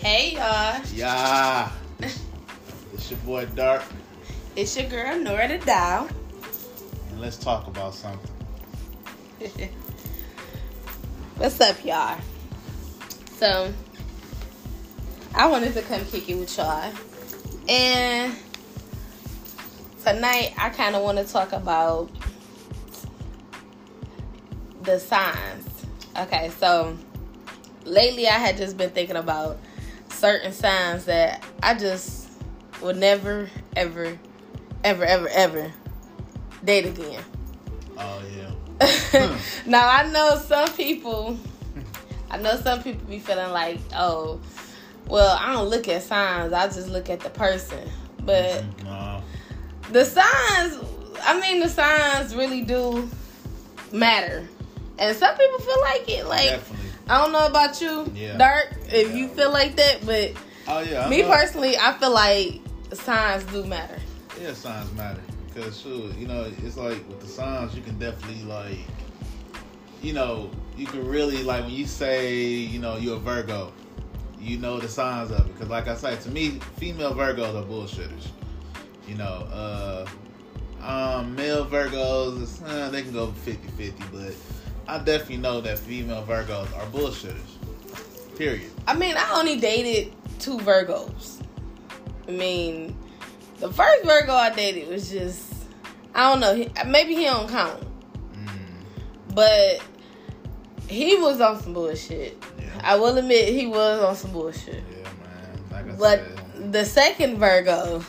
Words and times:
Hey 0.00 0.32
y'all, 0.34 0.80
Yeah. 0.94 1.70
It's 2.92 3.10
your 3.10 3.18
boy 3.20 3.46
Dark, 3.54 3.82
it's 4.56 4.76
your 4.76 4.88
girl 4.88 5.18
Nora 5.18 5.48
the 5.48 5.58
Dow. 5.58 6.08
and 7.10 7.20
let's 7.20 7.36
talk 7.36 7.66
about 7.66 7.94
something. 7.94 8.30
What's 11.36 11.60
up, 11.60 11.84
y'all? 11.84 12.18
So, 13.38 13.72
I 15.34 15.46
wanted 15.46 15.72
to 15.74 15.82
come 15.82 16.04
kick 16.06 16.28
it 16.28 16.34
with 16.36 16.56
y'all, 16.56 16.92
and 17.68 18.34
tonight 20.04 20.52
I 20.58 20.68
kind 20.70 20.94
of 20.96 21.02
want 21.02 21.18
to 21.18 21.24
talk 21.24 21.52
about 21.52 22.10
the 24.82 24.98
signs. 24.98 25.66
Okay, 26.18 26.50
so 26.58 26.96
lately 27.84 28.28
I 28.28 28.32
had 28.32 28.56
just 28.58 28.76
been 28.76 28.90
thinking 28.90 29.16
about 29.16 29.58
certain 30.20 30.52
signs 30.52 31.06
that 31.06 31.42
I 31.62 31.74
just 31.74 32.28
would 32.82 32.98
never, 32.98 33.48
ever, 33.74 34.18
ever, 34.84 35.04
ever, 35.04 35.28
ever 35.28 35.72
date 36.62 36.84
again. 36.86 37.24
Oh 37.96 38.22
yeah. 38.36 39.38
now 39.66 39.88
I 39.88 40.10
know 40.10 40.36
some 40.36 40.70
people. 40.74 41.38
I 42.30 42.36
know 42.36 42.54
some 42.56 42.82
people 42.82 43.04
be 43.08 43.18
feeling 43.18 43.50
like, 43.50 43.80
oh, 43.96 44.40
well, 45.08 45.36
I 45.40 45.52
don't 45.52 45.68
look 45.68 45.88
at 45.88 46.02
signs. 46.02 46.52
I 46.52 46.66
just 46.66 46.88
look 46.88 47.10
at 47.10 47.20
the 47.20 47.30
person. 47.30 47.88
But 48.20 48.62
mm-hmm. 48.62 48.84
No. 48.84 49.22
the 49.90 50.04
signs, 50.04 50.78
I 51.22 51.40
mean, 51.40 51.60
the 51.60 51.68
signs 51.68 52.36
really 52.36 52.60
do 52.62 53.08
matter, 53.90 54.46
and 54.98 55.16
some 55.16 55.36
people 55.36 55.58
feel 55.60 55.80
like 55.80 56.08
it. 56.10 56.26
Like 56.26 56.50
Definitely. 56.50 56.90
I 57.08 57.18
don't 57.18 57.32
know 57.32 57.46
about 57.46 57.80
you, 57.80 58.12
Yeah. 58.14 58.36
Dark, 58.36 58.76
if 58.92 59.14
you 59.14 59.28
feel 59.28 59.52
like 59.52 59.76
that, 59.76 60.04
but 60.04 60.32
Oh 60.66 60.80
yeah. 60.80 61.08
Me 61.08 61.22
personally, 61.24 61.76
I 61.76 61.92
feel 61.94 62.12
like 62.12 62.60
signs 62.92 63.44
do 63.44 63.64
matter. 63.64 63.98
Yeah, 64.40 64.54
signs 64.54 64.92
matter 64.92 65.20
because 65.52 65.80
sure, 65.80 66.10
you 66.12 66.28
know, 66.28 66.50
it's 66.62 66.76
like 66.76 67.06
with 67.08 67.20
the 67.20 67.26
signs, 67.26 67.74
you 67.74 67.82
can 67.82 67.98
definitely 67.98 68.44
like, 68.44 68.78
you 70.00 70.12
know, 70.12 70.50
you 70.76 70.86
can 70.86 71.06
really 71.06 71.42
like 71.42 71.64
when 71.64 71.72
you 71.72 71.86
say, 71.86 72.38
you 72.38 72.78
know, 72.78 72.96
you're 72.96 73.16
a 73.16 73.20
Virgo, 73.20 73.72
you 74.40 74.58
know 74.58 74.78
the 74.78 74.88
signs 74.88 75.30
of 75.30 75.40
it. 75.40 75.52
Because 75.52 75.68
like 75.68 75.88
I 75.88 75.96
said, 75.96 76.20
to 76.22 76.30
me, 76.30 76.60
female 76.76 77.14
Virgos 77.14 77.60
are 77.60 77.66
bullshitters. 77.66 78.28
You 79.08 79.16
know, 79.16 79.48
uh, 79.50 80.06
um, 80.82 81.34
male 81.34 81.66
Virgos, 81.66 82.62
uh, 82.64 82.90
they 82.90 83.02
can 83.02 83.12
go 83.12 83.34
50-50, 83.44 84.12
but 84.12 84.34
I 84.86 84.98
definitely 84.98 85.38
know 85.38 85.60
that 85.60 85.80
female 85.80 86.24
Virgos 86.24 86.72
are 86.78 86.86
bullshitters. 86.86 87.49
Period. 88.40 88.70
I 88.86 88.94
mean, 88.96 89.14
I 89.18 89.38
only 89.38 89.60
dated 89.60 90.12
two 90.38 90.56
Virgos. 90.58 91.42
I 92.26 92.30
mean, 92.30 92.96
the 93.58 93.70
first 93.70 94.02
Virgo 94.04 94.32
I 94.32 94.48
dated 94.54 94.88
was 94.88 95.10
just, 95.10 95.52
I 96.14 96.30
don't 96.30 96.40
know, 96.40 96.66
maybe 96.90 97.14
he 97.14 97.24
don't 97.24 97.48
count, 97.50 97.84
Mm, 98.34 98.84
but 99.34 99.82
he 100.88 101.16
was 101.16 101.40
on 101.42 101.60
some 101.60 101.74
bullshit. 101.74 102.42
yeah, 102.58 102.66
I 102.82 102.96
will 102.96 103.18
admit 103.18 103.48
he 103.52 103.66
was 103.66 104.02
on 104.02 104.16
some 104.16 104.32
bullshit. 104.32 104.82
yeah, 104.90 105.04
man. 105.04 105.70
Like 105.70 105.84
I 105.84 105.96
But 105.98 106.18
said, 106.54 106.72
the 106.72 106.84
second 106.86 107.36
Virgo, 107.38 108.02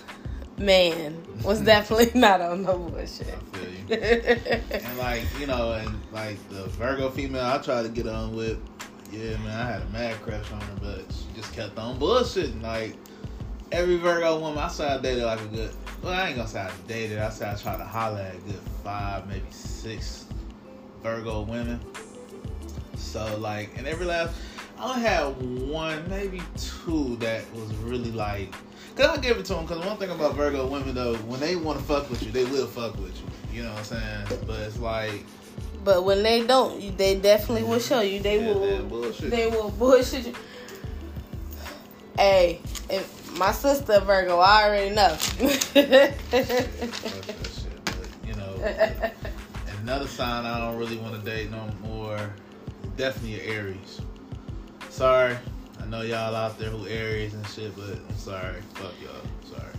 man, 0.57 1.21
was 1.43 1.59
definitely 1.73 2.17
not 2.17 2.39
on 2.39 2.63
no 2.63 2.77
bullshit. 2.77 3.27
I 3.27 3.57
feel 3.57 3.69
you. 3.99 4.61
And 4.71 4.97
like, 4.97 5.23
you 5.41 5.47
know, 5.47 5.73
and 5.73 5.99
like 6.13 6.37
the 6.49 6.67
Virgo 6.67 7.09
female 7.09 7.43
I 7.45 7.57
tried 7.57 7.83
to 7.83 7.89
get 7.89 8.07
on 8.07 8.33
with, 8.35 8.59
yeah, 9.11 9.37
man, 9.37 9.59
I 9.59 9.71
had 9.71 9.81
a 9.81 9.89
mad 9.89 10.15
crush 10.21 10.51
on 10.51 10.61
her, 10.61 10.75
but 10.81 11.05
she 11.11 11.39
just 11.39 11.53
kept 11.53 11.77
on 11.77 11.99
bullshitting. 11.99 12.61
Like 12.61 12.95
every 13.71 13.97
Virgo 13.97 14.39
woman 14.39 14.59
I 14.59 14.67
saw 14.67 14.95
I 14.95 15.01
dated 15.01 15.23
like 15.23 15.41
a 15.41 15.45
good 15.45 15.71
well, 16.01 16.13
I 16.13 16.27
ain't 16.27 16.37
gonna 16.37 16.47
say 16.47 16.61
I 16.61 16.71
dated, 16.87 17.19
I 17.19 17.29
said 17.29 17.53
I 17.53 17.57
tried 17.57 17.77
to 17.77 17.85
holler 17.85 18.21
at 18.21 18.35
a 18.35 18.39
good 18.39 18.59
five, 18.83 19.27
maybe 19.27 19.45
six 19.49 20.25
Virgo 21.03 21.41
women. 21.41 21.79
So 22.95 23.37
like 23.37 23.77
and 23.77 23.87
every 23.87 24.05
last 24.05 24.35
I 24.77 24.89
only 24.89 25.01
had 25.01 25.69
one, 25.69 26.09
maybe 26.09 26.41
two 26.57 27.17
that 27.17 27.43
was 27.53 27.73
really 27.75 28.11
like 28.11 28.53
Cause 28.95 29.17
I 29.17 29.21
give 29.21 29.37
it 29.37 29.45
to 29.45 29.53
them. 29.53 29.65
Cause 29.67 29.83
one 29.85 29.97
thing 29.97 30.09
about 30.09 30.35
Virgo 30.35 30.67
women 30.67 30.93
though, 30.93 31.15
when 31.15 31.39
they 31.39 31.55
want 31.55 31.79
to 31.79 31.83
fuck 31.85 32.09
with 32.09 32.21
you, 32.23 32.31
they 32.31 32.43
will 32.45 32.67
fuck 32.67 32.93
with 32.97 33.17
you. 33.17 33.57
You 33.57 33.63
know 33.63 33.69
what 33.69 33.79
I'm 33.79 34.27
saying? 34.27 34.41
But 34.45 34.59
it's 34.59 34.79
like 34.79 35.25
but 35.83 36.03
when 36.03 36.23
they 36.23 36.45
don't, 36.45 36.97
they 36.97 37.15
definitely 37.15 37.63
will 37.63 37.79
show 37.79 38.01
you. 38.01 38.19
They 38.19 38.39
yeah, 38.39 38.53
will. 38.81 39.11
They 39.11 39.47
will 39.47 39.69
bullshit 39.69 40.27
you. 40.27 40.33
Hey, 42.17 42.59
if 42.89 43.21
my 43.37 43.51
sister 43.51 43.99
Virgo, 44.01 44.39
I 44.39 44.63
already 44.67 44.93
know. 44.93 45.09
Fuck 45.15 45.73
that 45.73 46.13
shit. 47.53 47.85
But 47.85 48.27
you 48.27 48.35
know, 48.35 49.11
another 49.81 50.07
sign 50.07 50.45
I 50.45 50.59
don't 50.59 50.77
really 50.77 50.97
want 50.97 51.15
to 51.15 51.21
date 51.29 51.49
no 51.49 51.67
more. 51.81 52.31
Definitely 52.97 53.41
Aries. 53.41 54.01
Sorry, 54.89 55.35
I 55.81 55.85
know 55.85 56.01
y'all 56.01 56.35
out 56.35 56.59
there 56.59 56.69
who 56.69 56.87
Aries 56.87 57.33
and 57.33 57.47
shit, 57.47 57.75
but 57.75 57.97
I'm 58.07 58.17
sorry. 58.17 58.61
Fuck 58.75 58.93
y'all. 59.01 59.57
Sorry. 59.57 59.73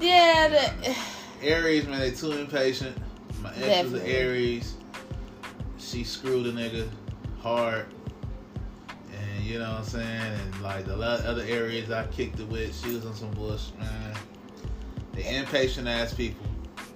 yeah, 0.00 0.48
the, 0.48 0.96
Aries, 1.42 1.86
man, 1.86 1.98
they 1.98 2.12
too 2.12 2.32
impatient. 2.32 2.96
My 3.42 3.52
ex 3.56 3.90
was 3.90 4.00
an 4.00 4.06
Aries. 4.06 4.74
She 5.92 6.04
screwed 6.04 6.46
a 6.46 6.52
nigga 6.52 6.88
hard. 7.42 7.84
And 9.12 9.44
you 9.44 9.58
know 9.58 9.68
what 9.68 9.80
I'm 9.80 9.84
saying? 9.84 10.32
And 10.40 10.62
like 10.62 10.86
the 10.86 10.94
other 10.94 11.42
Aries 11.42 11.90
I 11.90 12.06
kicked 12.06 12.40
it 12.40 12.48
with, 12.48 12.74
she 12.82 12.94
was 12.94 13.04
on 13.04 13.14
some 13.14 13.30
bullshit, 13.32 13.78
man. 13.78 14.14
The 15.12 15.36
impatient 15.36 15.86
ass 15.86 16.14
people. 16.14 16.46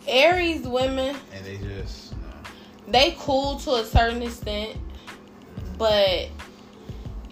Aries 0.09 0.67
women, 0.67 1.15
And 1.35 1.45
they 1.45 1.59
just, 1.59 2.13
you 2.13 2.19
know, 2.19 2.51
they 2.89 3.15
cool 3.19 3.57
to 3.57 3.75
a 3.75 3.85
certain 3.85 4.23
extent, 4.23 4.79
but 5.77 6.31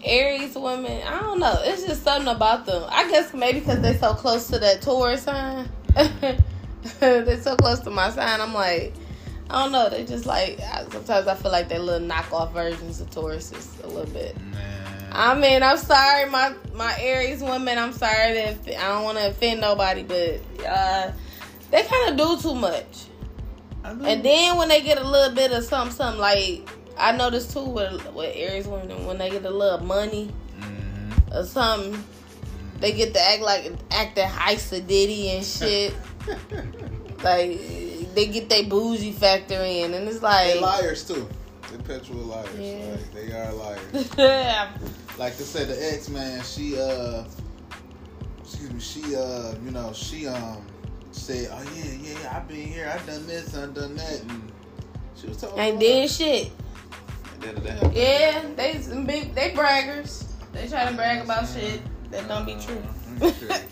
Aries 0.05 0.57
women, 0.57 1.01
I 1.07 1.19
don't 1.21 1.39
know. 1.39 1.57
It's 1.63 1.87
just 1.87 2.03
something 2.03 2.29
about 2.29 2.67
them. 2.67 2.85
I 2.91 3.09
guess 3.11 3.33
maybe 3.33 3.61
because 3.61 3.81
they're 3.81 3.97
so 3.97 4.13
close 4.13 4.49
to 4.49 4.59
that 4.59 4.83
Taurus 4.83 5.23
sign. 5.23 5.71
they're 7.01 7.41
so 7.41 7.57
close 7.57 7.81
to 7.81 7.91
my 7.91 8.11
sign. 8.11 8.43
I'm 8.43 8.53
like, 8.53 8.93
I 9.51 9.63
don't 9.63 9.73
know. 9.73 9.89
They 9.91 10.05
just 10.05 10.27
like 10.27 10.59
I- 10.61 10.85
sometimes 10.91 11.27
I 11.27 11.35
feel 11.35 11.53
like 11.53 11.69
they're 11.69 11.79
little 11.79 12.07
knockoff 12.09 12.53
versions 12.53 13.01
of 13.01 13.11
Tauruses 13.11 13.83
a 13.85 13.87
little 13.87 14.13
bit. 14.13 14.37
man. 14.41 15.09
I 15.13 15.35
mean, 15.39 15.63
I'm 15.63 15.77
sorry, 15.77 16.29
my 16.31 16.55
my 16.75 16.95
Aries 16.99 17.41
women. 17.43 17.79
I'm 17.79 17.93
sorry 17.93 18.33
that 18.35 18.59
I 18.67 18.89
don't 18.89 19.05
want 19.05 19.19
to 19.19 19.29
offend 19.29 19.61
nobody, 19.61 20.03
but 20.03 20.41
uh, 20.67 21.13
they 21.71 21.83
kind 21.83 22.11
of 22.11 22.17
do 22.27 22.43
too 22.43 22.55
much. 22.55 23.05
I. 23.85 23.91
And 23.91 24.25
then 24.25 24.57
when 24.57 24.69
they 24.69 24.81
get 24.81 24.99
a 24.99 25.07
little 25.07 25.35
bit 25.35 25.53
of 25.53 25.63
something, 25.65 25.95
something 25.95 26.21
like 26.21 26.69
I 26.99 27.13
noticed 27.13 27.53
too 27.53 27.65
with 27.65 28.13
with 28.15 28.33
Aries 28.35 28.67
women, 28.67 29.07
when 29.07 29.19
they 29.19 29.31
get 29.31 29.45
a 29.45 29.51
little 29.51 29.85
money 29.85 30.31
Mhm. 30.59 31.35
or 31.37 31.45
something, 31.45 32.03
they 32.81 32.93
get 32.93 33.13
to 33.15 33.21
act 33.21 33.43
like 33.43 33.71
acting 33.93 34.27
Heisa 34.27 34.85
Diddy 34.85 35.31
and 35.31 35.45
shit. 35.45 35.95
like 37.23 37.61
they 38.15 38.27
get 38.27 38.49
their 38.49 38.65
bougie 38.65 39.13
factor 39.13 39.63
in, 39.63 39.95
and 39.95 40.09
it's 40.09 40.23
like 40.23 40.55
They 40.55 40.61
liars 40.61 41.07
too. 41.07 41.29
They 41.71 41.77
perpetual 41.79 42.19
liars. 42.19 42.49
Yeah. 42.59 42.91
Like, 42.91 43.13
they 43.15 43.33
are 43.33 43.53
liars. 43.53 44.11
yeah, 44.19 44.71
like 45.19 45.33
I 45.33 45.37
said, 45.37 45.69
the 45.69 45.93
ex 45.93 46.09
man, 46.09 46.43
she 46.43 46.79
uh, 46.79 47.25
excuse 48.41 48.73
me, 48.73 48.81
she 48.81 49.17
uh, 49.17 49.55
you 49.65 49.71
know, 49.71 49.93
she 49.93 50.27
um 50.27 50.65
said, 51.11 51.49
oh 51.53 51.63
yeah, 51.77 51.85
yeah, 51.85 52.19
yeah, 52.23 52.37
I've 52.37 52.49
been 52.49 52.69
here, 52.69 52.91
I've 52.93 53.07
done 53.07 53.27
this, 53.27 53.57
I've 53.57 53.75
done 53.75 53.95
that, 53.97 54.21
and 54.23 54.53
she 55.17 55.29
was 55.29 55.37
talking. 55.39 55.59
ain't 55.59 55.81
did 55.81 56.11
shit. 56.11 56.51
And 57.43 57.95
Yeah, 57.95 58.43
they 58.57 58.81
some 58.81 59.05
big, 59.05 59.35
they 59.35 59.51
braggers. 59.51 60.25
They 60.53 60.67
try 60.69 60.89
to 60.89 60.95
brag 60.95 61.23
about 61.23 61.47
shit 61.49 61.81
that 62.11 62.27
don't 62.29 62.47
be 62.47 62.57
true. 62.57 62.83
Mhm. 63.15 63.63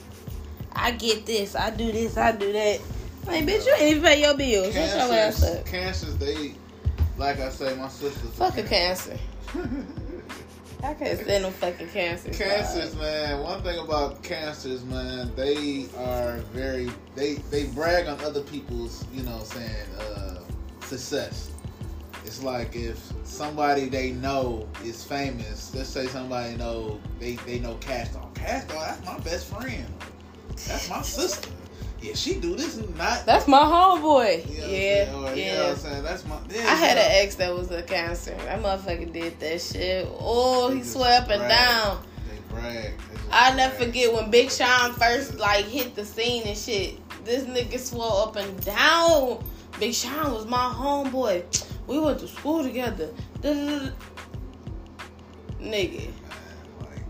I 0.75 0.93
get 0.93 1.27
this, 1.27 1.55
I 1.55 1.71
do 1.71 1.91
this, 1.93 2.17
I 2.17 2.33
do 2.33 2.53
that. 2.53 2.81
Like, 3.27 3.45
bitch, 3.47 3.67
you 3.67 3.73
ain't 3.75 3.83
even 3.83 4.03
pay 4.03 4.21
your 4.21 4.37
bills. 4.37 4.75
Shut 4.75 4.89
your 4.89 4.99
ass 4.99 5.41
Cancers, 5.41 5.57
up. 5.57 5.67
cancers, 5.67 6.17
they, 6.19 6.55
like 7.17 7.39
I 7.41 7.49
say, 7.51 7.75
my 7.77 7.89
sister's 7.89 8.31
Fuck 8.33 8.59
a 8.59 8.63
cancer. 8.65 9.17
I 10.85 10.95
can't 10.95 11.21
stand 11.21 11.45
no 11.45 11.51
fucking 11.53 11.89
cancer. 11.91 12.31
Cancers, 12.33 12.97
man. 12.97 13.41
One 13.41 13.63
thing 13.63 13.79
about 13.79 14.21
cancers, 14.25 14.85
man, 14.85 15.31
they 15.37 15.87
are 15.97 16.39
very 16.53 16.91
they 17.15 17.35
they 17.51 17.67
brag 17.67 18.09
on 18.09 18.21
other 18.25 18.43
people's, 18.43 19.05
you 19.13 19.23
know, 19.23 19.37
what 19.37 19.55
I'm 19.55 19.63
saying 19.63 19.87
uh, 20.01 20.39
success. 20.81 21.51
It's 22.25 22.43
like 22.43 22.75
if 22.75 23.13
somebody 23.23 23.89
they 23.89 24.11
know 24.11 24.69
is 24.85 25.05
famous. 25.05 25.73
Let's 25.73 25.89
say 25.89 26.07
somebody 26.09 26.57
know 26.57 27.01
they 27.21 27.37
they 27.47 27.61
know. 27.61 27.75
Cash 27.77 28.09
Dog, 28.09 28.35
that's 28.35 29.05
my 29.07 29.19
best 29.21 29.47
friend. 29.47 29.87
That's 30.67 30.91
my 30.91 31.03
sister. 31.03 31.49
Yeah, 32.03 32.15
she 32.15 32.35
do 32.41 32.57
this 32.57 32.79
and 32.79 32.97
not. 32.99 33.25
That's 33.25 33.47
my 33.47 33.61
homeboy. 33.61 34.51
You 34.51 34.59
know 34.59 34.63
what 34.63 34.67
I'm 34.67 34.73
yeah, 34.73 35.07
You 35.07 35.13
know 35.13 35.23
what 35.23 35.37
yeah. 35.37 35.71
I'm 35.71 35.77
saying? 35.77 36.03
That's 36.03 36.27
my. 36.27 36.37
Yeah, 36.51 36.61
I 36.63 36.75
had 36.75 36.97
yeah. 36.97 37.05
an 37.05 37.25
ex 37.25 37.37
that 37.37 37.55
was 37.55 37.71
a 37.71 37.83
cancer. 37.85 38.35
That 38.45 38.61
motherfucker 38.61 39.13
did 39.13 39.39
that 39.39 39.61
shit. 39.61 40.09
Oh, 40.19 40.71
They 40.71 40.79
he 40.79 40.83
swear 40.83 41.21
up 41.23 41.31
and 41.31 41.49
down. 41.49 42.03
They 42.29 42.39
brag. 42.55 42.95
I 43.31 43.55
never 43.55 43.75
forget 43.77 44.13
when 44.13 44.33
Big 44.33 44.51
Sean 44.51 44.93
first 44.95 45.39
like 45.39 45.65
hit 45.67 45.95
the 45.95 46.05
scene 46.05 46.43
and 46.45 46.59
shit. 46.59 46.99
This 47.25 47.45
nigga 47.45 47.79
swore 47.79 48.27
up 48.27 48.35
and 48.35 48.61
down. 48.65 49.45
Big 49.79 49.95
Sean 49.95 50.33
was 50.33 50.47
my 50.47 50.75
homeboy. 50.77 51.45
We 51.87 52.01
went 52.01 52.19
to 52.19 52.27
school 52.29 52.65
together. 52.65 53.11
Nigga. 55.61 56.11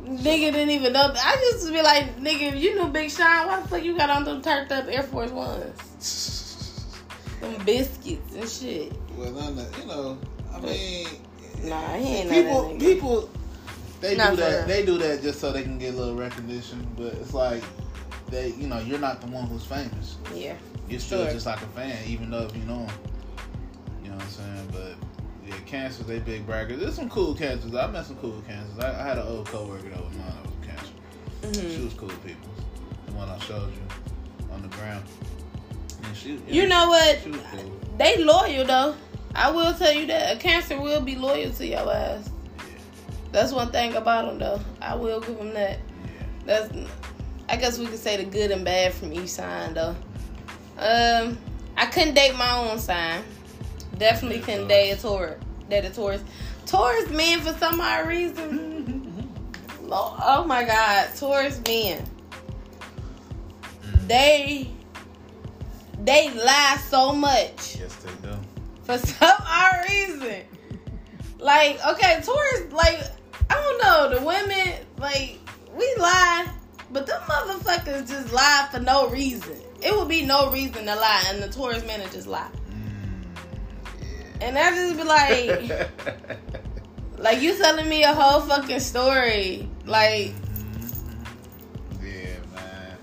Nigga 0.05 0.53
didn't 0.53 0.71
even 0.71 0.93
know. 0.93 1.13
I 1.15 1.37
just 1.53 1.73
be 1.73 1.81
like, 1.81 2.19
nigga, 2.19 2.59
you 2.59 2.75
knew 2.75 2.89
Big 2.89 3.11
Sean. 3.11 3.47
Why 3.47 3.61
the 3.61 3.69
fuck 3.69 3.85
you 3.85 3.97
got 3.97 4.11
on 4.11 4.25
them 4.25 4.43
turned 4.43 4.71
up 4.73 4.87
Air 4.89 5.05
Force 5.05 5.31
Ones? 5.31 5.93
them 7.43 7.65
biscuits 7.65 8.35
and 8.35 8.49
shit. 8.49 8.93
Well, 9.17 9.33
none 9.33 9.57
you 9.79 9.87
know, 9.87 10.19
I 10.55 10.61
mean, 10.61 11.07
nah, 11.65 11.95
he 11.97 12.17
ain't 12.17 12.31
people. 12.31 12.77
People, 12.79 13.31
they 14.01 14.17
not 14.17 14.31
do 14.31 14.37
that. 14.37 14.67
They 14.67 14.85
do 14.85 14.99
that 14.99 15.23
just 15.23 15.41
so 15.41 15.53
they 15.53 15.63
can 15.63 15.79
get 15.79 15.95
a 15.95 15.97
little 15.97 16.17
recognition. 16.17 16.87
But 16.97 17.15
it's 17.15 17.35
like 17.35 17.63
they, 18.29 18.53
you 18.53 18.69
know, 18.69 18.79
you're 18.79 18.99
not 18.99 19.21
the 19.21 19.27
one 19.27 19.47
who's 19.47 19.65
famous. 19.65 20.17
Yeah, 20.35 20.57
you're 20.89 21.01
still 21.01 21.25
sure. 21.25 21.33
just 21.33 21.47
like 21.47 21.61
a 21.61 21.67
fan, 21.67 21.99
even 22.07 22.31
though 22.31 22.45
if 22.45 22.57
you 22.57 22.65
know 22.65 22.79
him. 22.79 22.91
You 24.03 24.11
know 24.11 24.17
what 24.17 24.25
I'm 24.25 24.31
saying? 24.31 24.69
But 24.73 25.12
yeah, 25.47 25.55
cancers, 25.67 26.07
they 26.07 26.19
big 26.19 26.47
braggers. 26.47 26.79
There's 26.79 26.95
some 26.95 27.09
cool 27.09 27.35
cancers. 27.35 27.75
I 27.75 27.87
met 27.89 28.07
some 28.07 28.17
cool 28.17 28.43
cancers. 28.47 28.79
I, 28.79 29.01
I 29.01 29.07
had 29.07 29.19
an 29.19 29.27
old 29.27 29.47
coworker 29.47 29.89
that 29.89 30.05
was 30.05 30.15
mine 30.15 30.33
that 30.43 30.47
was 30.47 30.67
cancer. 30.67 30.93
Mm-hmm. 31.43 31.77
She 31.77 31.85
was 31.85 31.95
cool 31.95 32.09
people. 32.25 32.51
The 33.07 33.13
one 33.13 33.29
I 33.29 33.39
showed 33.39 33.73
you 33.73 34.53
on 34.53 34.63
the 34.63 34.69
ground. 34.69 35.05
And 36.05 36.17
she, 36.17 36.41
you, 36.47 36.67
know, 36.67 36.85
know 36.85 36.91
what? 36.91 37.19
Cool. 37.51 37.81
They 37.99 38.23
loyal 38.23 38.65
though. 38.65 38.95
I 39.35 39.51
will 39.51 39.73
tell 39.75 39.93
you 39.93 40.07
that 40.07 40.37
a 40.37 40.39
cancer 40.39 40.81
will 40.81 41.01
be 41.01 41.17
loyal 41.17 41.51
to 41.53 41.67
your 41.67 41.93
ass. 41.93 42.31
Yeah. 42.59 42.65
That's 43.33 43.53
one 43.53 43.73
thing 43.73 43.95
about 43.95 44.27
them 44.27 44.39
though. 44.39 44.61
I 44.81 44.95
will 44.95 45.21
give 45.21 45.39
them 45.39 45.55
that. 45.55 45.79
Yeah. 45.79 46.11
That's. 46.45 46.73
I 47.49 47.57
guess 47.57 47.79
we 47.79 47.87
could 47.87 47.99
say 47.99 48.17
the 48.17 48.25
good 48.25 48.51
and 48.51 48.65
bad 48.65 48.95
from 48.95 49.13
each 49.13 49.29
sign 49.29 49.75
though. 49.75 49.97
Um, 50.79 51.39
I 51.77 51.87
couldn't 51.87 52.15
date 52.15 52.37
my 52.37 52.59
own 52.59 52.79
sign. 52.79 53.23
Definitely 54.03 54.41
couldn't 54.41 54.67
date 54.67 54.91
a 54.91 55.01
Taurus. 55.01 55.41
Date 55.71 55.85
a 55.85 55.91
Taurus. 55.91 56.25
Taurus 56.67 57.09
men 57.11 57.41
for 57.41 57.53
some 57.53 57.81
odd 57.81 58.09
reason. 58.09 59.33
oh 59.89 60.45
my 60.45 60.65
God, 60.65 61.11
Taurus 61.15 61.61
men. 61.65 62.05
They 64.09 64.69
they 66.01 66.35
lie 66.35 66.83
so 66.89 67.13
much. 67.13 67.77
Yes, 67.79 67.95
they 67.95 68.11
do. 68.29 68.37
For 68.83 68.99
some 68.99 69.37
odd 69.47 69.89
reason. 69.89 70.47
Like, 71.39 71.79
okay, 71.87 72.21
Taurus, 72.25 72.73
like, 72.73 72.99
I 73.51 73.55
don't 73.55 73.79
know, 73.85 74.19
the 74.19 74.27
women, 74.27 74.85
like, 74.99 75.39
we 75.77 75.95
lie, 75.97 76.49
but 76.91 77.07
the 77.07 77.13
motherfuckers 77.13 78.09
just 78.09 78.33
lie 78.33 78.69
for 78.73 78.81
no 78.81 79.09
reason. 79.11 79.57
It 79.81 79.97
would 79.97 80.09
be 80.09 80.27
no 80.27 80.51
reason 80.51 80.87
to 80.87 80.97
lie, 80.97 81.25
and 81.29 81.41
the 81.41 81.49
Taurus 81.49 81.87
men 81.87 82.01
just 82.11 82.27
lie. 82.27 82.51
And 84.43 84.59
I 84.59 84.71
just 84.75 84.97
be 84.97 85.05
like, 85.05 85.89
like 87.19 87.41
you 87.41 87.57
telling 87.57 87.89
me 87.89 88.03
a 88.03 88.13
whole 88.13 88.41
fucking 88.41 88.81
story, 88.81 89.69
like. 89.87 90.35
Yeah, 92.03 92.39
man. 92.53 92.99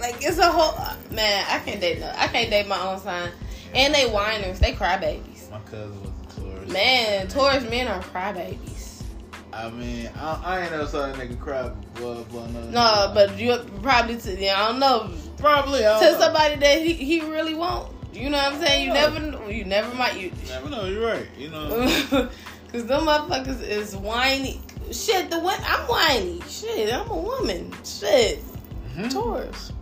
Like 0.00 0.16
it's 0.24 0.38
a 0.38 0.50
whole 0.50 0.76
man. 1.12 1.46
I 1.48 1.60
can't 1.60 1.80
date 1.80 2.00
no. 2.00 2.12
I 2.16 2.26
can't 2.26 2.50
date 2.50 2.66
my 2.66 2.80
own 2.80 2.98
sign. 2.98 3.30
Yeah, 3.72 3.80
and 3.82 3.94
they 3.94 4.06
whiners. 4.10 4.58
They 4.58 4.72
crybabies. 4.72 5.48
My 5.52 5.60
cousin 5.60 6.00
was 6.02 6.10
a 6.36 6.40
Taurus. 6.40 6.72
Man, 6.72 7.28
Taurus 7.28 7.70
men 7.70 7.86
are 7.86 8.02
crybabies. 8.02 9.04
I 9.52 9.70
mean, 9.70 10.10
I, 10.16 10.42
I 10.44 10.60
ain't 10.62 10.72
never 10.72 10.86
saw 10.86 11.08
a 11.08 11.12
nigga 11.12 11.38
cry 11.38 11.68
before. 11.68 12.26
But 12.32 12.50
no, 12.50 12.70
no, 12.70 13.12
but 13.14 13.38
you 13.38 13.56
probably 13.82 14.16
to 14.18 14.36
yeah, 14.36 14.60
I 14.60 14.68
don't 14.72 14.80
know. 14.80 15.12
Probably 15.38 15.86
I 15.86 16.00
to 16.00 16.12
know. 16.12 16.18
somebody 16.18 16.56
that 16.56 16.82
he, 16.82 16.92
he 16.92 17.20
really 17.20 17.54
won't. 17.54 17.95
You 18.16 18.30
know 18.30 18.38
what 18.38 18.54
I'm 18.54 18.60
saying? 18.60 18.86
You 18.86 18.92
never 18.94 19.20
know. 19.20 19.48
You 19.48 19.64
never 19.64 19.94
might. 19.94 20.18
You 20.18 20.32
never 20.48 20.70
know. 20.70 20.86
You're 20.86 21.06
right. 21.06 21.26
You 21.36 21.50
know. 21.50 21.68
Cause 22.72 22.86
them 22.86 23.02
motherfuckers 23.02 23.62
is 23.62 23.94
whiny. 23.94 24.60
Shit, 24.90 25.30
the 25.30 25.38
one 25.38 25.58
I'm 25.64 25.86
whiny. 25.86 26.40
Shit, 26.48 26.92
I'm 26.92 27.08
a 27.08 27.16
woman. 27.16 27.72
Shit, 27.84 28.40
mm-hmm. 28.40 29.08
Taurus. 29.08 29.72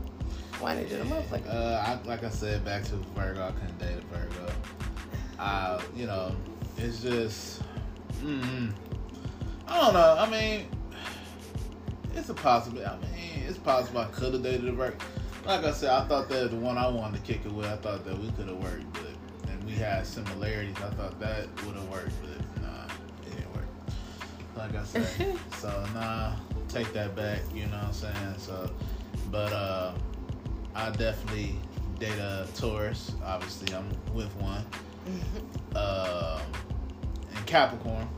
Whiny 0.61 0.85
to 0.89 0.97
the 0.97 1.05
motherfucker. 1.05 1.49
Uh, 1.49 1.85
I, 1.87 2.07
like 2.07 2.25
I 2.25 2.29
said, 2.29 2.65
back 2.65 2.85
to 2.85 2.97
Virgo. 3.17 3.49
I 3.49 3.53
couldn't 3.53 3.79
date 3.79 3.99
a 3.99 4.17
Virgo. 4.17 4.53
Uh, 5.39 5.81
you 5.97 6.07
know, 6.07 6.35
it's 6.77 7.01
just. 7.01 7.63
Mm-hmm. 8.23 8.71
I 9.67 9.81
don't 9.81 9.95
know. 9.95 10.17
I 10.19 10.31
mean, 10.31 10.67
it's 12.15 12.29
a 12.29 12.35
possibility. 12.35 12.87
I 12.87 12.97
mean, 13.17 13.45
it's 13.49 13.59
possible 13.59 14.01
I 14.01 14.07
could 14.07 14.35
have 14.35 14.43
dated 14.43 14.69
a 14.69 14.73
Virgo 14.73 14.97
like 15.47 15.65
I 15.65 15.73
said, 15.73 15.91
I 15.91 16.05
thought 16.07 16.29
that 16.31 16.51
the 16.51 16.57
one 16.57 16.79
I 16.79 16.89
wanted 16.89 17.25
to 17.25 17.33
kick 17.33 17.45
it 17.45 17.53
with, 17.53 17.67
I 17.67 17.77
thought 17.77 18.05
that 18.05 18.19
we 18.19 18.31
could 18.33 18.49
have 18.49 18.57
worked, 18.57 18.93
but 18.95 19.51
and 19.51 19.63
we 19.65 19.73
had 19.73 20.07
similarities. 20.07 20.77
I 20.77 20.91
thought 20.91 21.19
that 21.21 21.47
would 21.65 21.75
have 21.77 21.89
worked, 21.89 22.13
but 22.23 22.63
nah, 22.63 22.85
it 23.27 23.37
didn't 23.37 23.55
work. 23.55 23.67
Like 24.57 24.75
I 24.75 24.85
said, 24.85 25.39
so 25.59 25.85
nah, 25.95 26.33
take 26.69 26.93
that 26.95 27.15
back. 27.15 27.41
You 27.55 27.67
know 27.67 27.77
what 27.77 27.87
I'm 27.87 27.93
saying? 27.93 28.35
So, 28.39 28.71
but 29.31 29.53
uh, 29.53 29.93
I 30.75 30.91
definitely 30.91 31.57
date 31.99 32.19
a 32.19 32.47
Taurus. 32.57 33.13
Obviously, 33.25 33.75
I'm 33.75 33.89
with 34.15 34.35
one. 34.37 34.65
um, 35.77 36.41
and 37.37 37.47
Capricorn. 37.47 38.09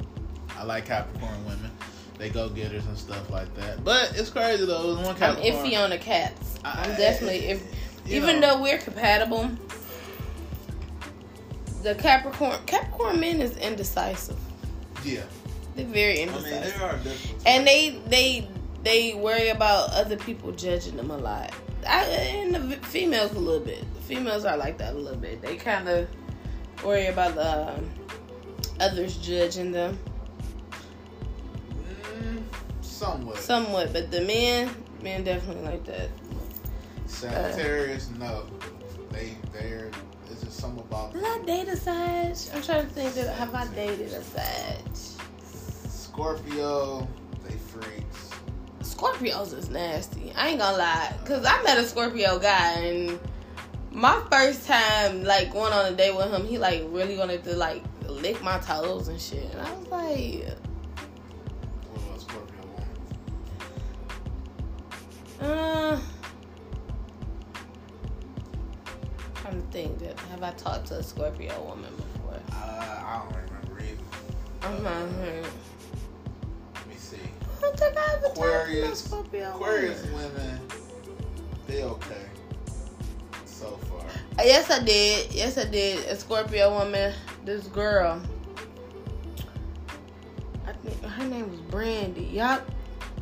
I 0.56 0.62
like 0.64 0.86
Capricorn 0.86 1.44
women 1.44 1.70
they 2.18 2.30
go 2.30 2.48
getters 2.48 2.86
and 2.86 2.96
stuff 2.96 3.30
like 3.30 3.54
that. 3.56 3.84
But 3.84 4.12
it's 4.16 4.30
crazy 4.30 4.64
though. 4.66 4.92
It 4.92 5.04
one 5.04 5.22
I'm 5.22 5.36
iffy 5.36 5.82
on 5.82 5.90
the 5.90 5.98
cats. 5.98 6.58
I, 6.64 6.86
am 6.86 6.96
definitely 6.96 7.38
if 7.48 7.62
even 8.08 8.40
know, 8.40 8.56
though 8.56 8.62
we're 8.62 8.78
compatible. 8.78 9.50
The 11.82 11.94
Capricorn 11.94 12.58
Capricorn 12.66 13.20
men 13.20 13.40
is 13.40 13.56
indecisive. 13.58 14.38
Yeah. 15.04 15.22
They're 15.74 15.86
very 15.86 16.20
indecisive. 16.20 16.82
I 16.82 16.92
mean, 16.94 17.04
they 17.04 17.10
are. 17.10 17.16
And 17.46 17.66
they 17.66 18.00
they 18.06 18.48
they 18.82 19.14
worry 19.14 19.48
about 19.48 19.92
other 19.92 20.16
people 20.16 20.52
judging 20.52 20.96
them 20.96 21.10
a 21.10 21.18
lot. 21.18 21.52
I, 21.86 22.04
and 22.04 22.54
the 22.54 22.76
females 22.76 23.32
a 23.32 23.38
little 23.38 23.64
bit. 23.64 23.84
The 23.94 24.00
females 24.00 24.44
are 24.44 24.56
like 24.56 24.78
that 24.78 24.94
a 24.94 24.98
little 24.98 25.18
bit. 25.18 25.42
They 25.42 25.56
kind 25.56 25.88
of 25.88 26.08
worry 26.84 27.06
about 27.06 27.34
the 27.34 27.74
um, 27.74 27.90
others 28.80 29.16
judging 29.18 29.70
them. 29.70 29.98
Somewhat. 32.96 33.36
Somewhat, 33.36 33.92
but 33.92 34.10
the 34.10 34.22
men, 34.22 34.70
men 35.02 35.22
definitely 35.22 35.62
like 35.64 35.84
that. 35.84 36.08
Sagittarius, 37.04 38.08
uh, 38.14 38.18
no. 38.18 38.46
They, 39.10 39.36
they're. 39.52 39.90
It's 40.30 40.42
just 40.42 40.56
something 40.56 40.80
about. 40.80 41.12
Did 41.12 41.22
I 41.22 41.42
date 41.44 41.68
a 41.68 41.76
Sag? 41.76 42.34
I'm 42.54 42.62
trying 42.62 42.86
to 42.86 42.92
think. 42.94 43.12
That 43.12 43.34
have 43.34 43.54
I 43.54 43.66
dated 43.74 44.14
a 44.14 44.22
Sag? 44.22 44.78
Scorpio, 45.44 47.06
they 47.46 47.56
freaks. 47.56 48.30
Scorpios 48.80 49.52
is 49.52 49.68
nasty. 49.68 50.32
I 50.34 50.48
ain't 50.48 50.60
gonna 50.60 50.78
lie, 50.78 51.12
cause 51.26 51.44
I 51.44 51.62
met 51.64 51.76
a 51.76 51.84
Scorpio 51.84 52.38
guy 52.38 52.72
and 52.78 53.20
my 53.92 54.22
first 54.30 54.66
time 54.66 55.22
like 55.22 55.52
going 55.52 55.74
on 55.74 55.92
a 55.92 55.94
date 55.94 56.16
with 56.16 56.32
him, 56.32 56.46
he 56.46 56.56
like 56.56 56.82
really 56.88 57.18
wanted 57.18 57.44
to 57.44 57.56
like 57.56 57.84
lick 58.08 58.42
my 58.42 58.56
toes 58.60 59.08
and 59.08 59.20
shit, 59.20 59.52
and 59.52 59.60
I 59.60 59.74
was 59.74 59.88
like. 59.88 60.56
Uh, 65.40 65.98
trying 69.34 69.60
to 69.62 69.66
think. 69.70 69.98
That, 69.98 70.18
have 70.30 70.42
I 70.42 70.52
talked 70.52 70.86
to 70.88 70.98
a 70.98 71.02
Scorpio 71.02 71.62
woman 71.62 71.92
before? 71.96 72.40
Uh, 72.52 72.54
I 72.54 73.22
don't 73.24 73.36
remember 73.44 73.82
either. 73.82 74.02
I'm 74.62 74.82
not 74.82 74.92
uh, 74.92 75.48
Let 76.74 76.88
me 76.88 76.94
see. 76.96 77.16
I 77.16 77.60
don't 77.60 77.78
think 77.78 77.96
I 77.96 78.14
ever 78.14 78.26
Aquarius, 78.26 79.02
talked 79.02 79.30
to 79.32 79.38
a 79.38 79.40
Scorpio 79.40 79.54
Aquarius 79.54 80.06
woman. 80.06 80.34
women, 80.34 80.60
they 81.66 81.82
okay 81.84 82.26
so 83.44 83.78
far. 83.88 84.00
Uh, 84.38 84.42
yes, 84.44 84.70
I 84.70 84.82
did. 84.84 85.32
Yes, 85.32 85.58
I 85.58 85.64
did. 85.64 86.06
A 86.06 86.16
Scorpio 86.16 86.78
woman. 86.78 87.14
This 87.44 87.66
girl. 87.68 88.20
I 90.66 90.72
think 90.72 91.02
her 91.02 91.24
name 91.24 91.50
was 91.50 91.60
Brandy. 91.60 92.24
Yup. 92.24 92.68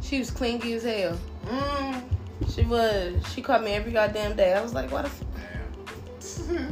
She 0.01 0.19
was 0.19 0.31
clingy 0.31 0.73
as 0.75 0.85
hell. 0.85 1.19
Mm. 1.45 2.03
She 2.55 2.63
was. 2.63 3.23
She 3.33 3.43
called 3.43 3.65
me 3.65 3.73
every 3.73 3.93
goddamn 3.93 4.37
day. 4.37 4.53
I 4.55 4.63
was 4.63 4.75
like, 4.75 4.91
what 4.91 5.03
the 5.05 5.09
f-? 5.11 5.21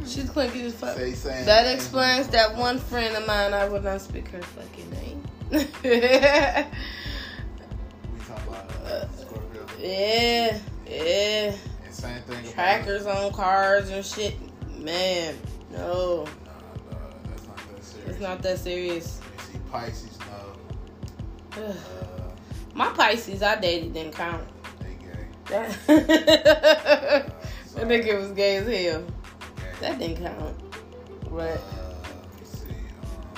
She's 0.07 0.29
clingy 0.29 0.63
as 0.63 0.73
fuck. 0.73 0.95
That 0.95 1.73
explains 1.73 2.27
that 2.29 2.55
one 2.55 2.77
friend 2.79 3.15
of 3.15 3.25
mine, 3.27 3.53
I 3.53 3.67
would 3.67 3.83
not 3.83 4.01
speak 4.01 4.27
her 4.29 4.41
fucking 4.41 4.89
name. 4.91 5.23
we 5.51 5.65
talk 8.25 8.47
about 8.47 8.71
uh, 8.85 9.07
Scorpio. 9.09 9.65
Yeah, 9.79 10.59
yeah. 10.87 11.55
And 11.85 11.93
same 11.93 12.21
thing. 12.23 12.51
Trackers 12.53 13.05
on 13.05 13.31
cars 13.33 13.89
and 13.89 14.05
shit. 14.05 14.35
Man, 14.79 15.35
no. 15.71 16.25
Nah, 16.25 16.91
nah, 16.91 17.07
that's 17.29 17.45
not 17.47 17.57
that 17.57 17.83
serious. 17.83 18.09
It's 18.09 18.19
not 18.19 18.41
that 18.41 18.59
serious. 18.59 19.21
You 19.37 19.43
see 19.53 19.59
Pisces, 19.71 20.17
no. 21.55 21.63
uh, 21.63 21.73
My 22.73 22.89
Pisces 22.89 23.41
I 23.43 23.55
dated 23.59 23.93
didn't 23.93 24.13
count. 24.13 24.43
They 25.45 25.53
gay. 25.53 25.67
That, 25.87 25.87
that 25.87 27.33
sorry. 27.65 27.85
nigga 27.85 28.19
was 28.19 28.31
gay 28.31 28.57
as 28.57 28.67
hell. 28.67 29.03
That 29.81 29.99
didn't 29.99 30.17
count. 30.23 30.39
Uh, 30.39 31.29
But 31.29 31.61
let 31.61 32.39
me 32.39 32.45
see. 32.45 32.67
Um, 33.01 33.33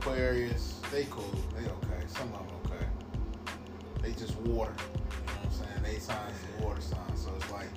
Aquarius, 0.00 0.80
they 0.92 1.04
cool. 1.10 1.34
They 1.56 1.64
okay. 1.66 2.04
Some 2.06 2.32
of 2.34 2.46
them 2.46 2.72
okay. 2.72 2.86
They 4.02 4.12
just 4.12 4.36
water. 4.40 4.72
You 4.72 5.34
know 5.34 5.40
what 5.40 5.44
I'm 5.46 5.50
saying? 5.52 5.82
They 5.94 5.98
signs 5.98 6.32
is 6.36 6.64
water 6.64 6.80
signs. 6.80 7.22
So 7.22 7.30
it's 7.36 7.50
like, 7.50 7.68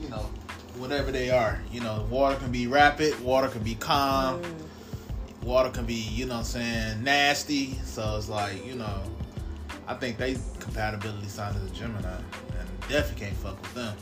you 0.00 0.08
know, 0.08 0.28
whatever 0.76 1.10
they 1.12 1.30
are. 1.30 1.60
You 1.70 1.80
know, 1.80 2.06
water 2.10 2.36
can 2.36 2.50
be 2.50 2.66
rapid. 2.66 3.18
Water 3.20 3.48
can 3.48 3.62
be 3.62 3.74
calm. 3.76 4.42
mm, 4.42 4.54
Water 5.44 5.68
can 5.70 5.84
be, 5.84 5.94
you 5.94 6.24
know 6.26 6.34
what 6.34 6.38
I'm 6.40 6.44
saying, 6.46 7.02
nasty. 7.04 7.74
So 7.84 8.16
it's 8.16 8.28
like, 8.30 8.64
you 8.66 8.74
know, 8.76 9.02
I 9.86 9.94
think 9.94 10.16
they 10.18 10.34
compatibility 10.60 11.28
sign 11.28 11.54
is 11.56 11.70
a 11.70 11.74
Gemini. 11.74 12.08
And 12.08 12.68
definitely 12.88 13.26
can't 13.26 13.36
fuck 13.36 13.60
with 13.60 13.74
them. 13.74 13.96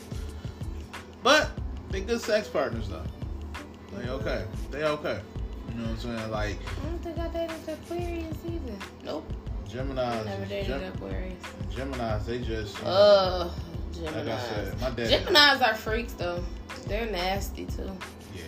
But 1.23 1.51
they 1.91 2.01
good 2.01 2.21
sex 2.21 2.49
partners 2.49 2.89
though. 2.89 3.03
They 3.97 4.09
okay. 4.09 4.45
They 4.71 4.85
okay. 4.85 5.21
You 5.69 5.75
know 5.75 5.83
what 5.85 5.91
I'm 5.91 5.99
saying? 5.99 6.31
Like 6.31 6.57
I 6.81 6.85
don't 6.85 6.99
think 7.03 7.19
I 7.19 7.29
dated 7.29 7.69
Aquarius 7.69 8.37
either. 8.47 8.79
Nope. 9.05 9.33
I 9.33 9.75
Geminis, 9.75 10.25
never 10.27 10.45
dated 10.45 10.67
Gem- 10.67 10.93
Aquarius. 10.95 11.43
Geminis, 11.71 12.27
they 12.27 12.39
just 12.41 12.79
you 12.79 12.85
know, 12.85 12.91
Uh, 12.91 13.51
like 14.03 14.15
I 14.29 14.39
said, 14.39 14.81
my 14.81 14.91
dad. 14.91 15.25
Geminis 15.27 15.67
are 15.67 15.75
freaks 15.75 16.13
though. 16.15 16.43
They're 16.87 17.07
nasty 17.11 17.65
too. 17.67 17.91
Yeah, 18.35 18.43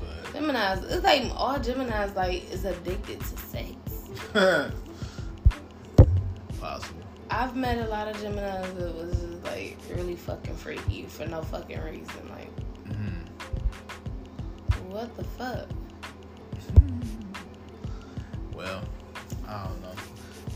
but 0.00 0.32
Geminis, 0.32 0.90
it's 0.90 1.04
like 1.04 1.24
all 1.36 1.58
Geminis 1.58 2.14
like 2.14 2.50
is 2.50 2.64
addicted 2.64 3.20
to 3.20 3.36
sex. 3.36 3.74
I've 7.36 7.56
met 7.56 7.78
a 7.78 7.88
lot 7.88 8.06
of 8.06 8.16
Geminis 8.18 8.76
that 8.76 8.94
was 8.94 9.18
like 9.42 9.76
really 9.90 10.14
fucking 10.14 10.54
freaky 10.54 11.04
for 11.06 11.26
no 11.26 11.42
fucking 11.42 11.80
reason. 11.82 12.28
Like, 12.30 12.50
Mhm. 12.86 13.26
what 14.88 15.14
the 15.16 15.24
fuck? 15.24 15.68
Well, 18.54 18.84
I 19.48 19.64
don't 19.64 19.82
know. 19.82 19.94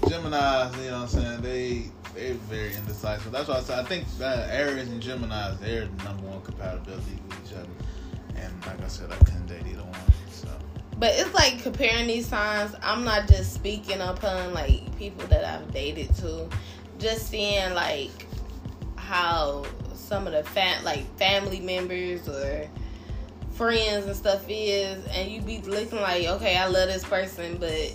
Geminis, 0.03 0.77
you 0.85 0.91
know 0.91 1.01
what 1.01 1.03
I'm 1.03 1.09
saying? 1.09 1.41
They 1.43 1.91
they're 2.15 2.35
very 2.35 2.75
indecisive. 2.77 3.33
That's 3.33 3.49
why 3.49 3.57
I 3.57 3.61
said 3.61 3.81
I 3.81 3.83
think 3.89 4.07
that 4.19 4.49
Aries 4.51 4.89
and 4.89 5.03
Geminis 5.03 5.59
they're 5.59 5.87
the 5.87 6.05
number 6.05 6.27
one 6.29 6.41
compatibility 6.43 7.19
with 7.29 7.51
each 7.51 7.57
other. 7.57 7.69
And 8.37 8.67
like 8.67 8.81
I 8.83 8.87
said, 8.89 9.11
I 9.11 9.17
couldn't 9.17 9.47
date 9.47 9.67
either 9.69 9.83
one. 9.83 9.99
But 10.99 11.15
it's 11.15 11.33
like 11.33 11.63
comparing 11.63 12.09
these 12.09 12.27
signs. 12.27 12.75
I'm 12.83 13.05
not 13.05 13.29
just 13.29 13.55
speaking 13.55 14.01
upon 14.01 14.53
like 14.53 14.97
people 14.99 15.27
that 15.29 15.45
I've 15.45 15.73
dated 15.73 16.15
to, 16.17 16.49
just 16.99 17.29
seeing 17.29 17.73
like 17.75 18.11
how 18.97 19.65
some 19.95 20.27
of 20.27 20.33
the 20.33 20.43
fam- 20.43 20.85
like 20.85 21.05
family 21.17 21.61
members 21.61 22.29
or 22.29 22.69
friends 23.53 24.07
and 24.07 24.17
stuff 24.17 24.45
is, 24.49 25.05
and 25.07 25.31
you 25.31 25.41
be 25.41 25.61
looking 25.63 26.01
like, 26.01 26.27
okay, 26.27 26.57
I 26.57 26.67
love 26.67 26.89
this 26.89 27.05
person, 27.05 27.59
but 27.59 27.93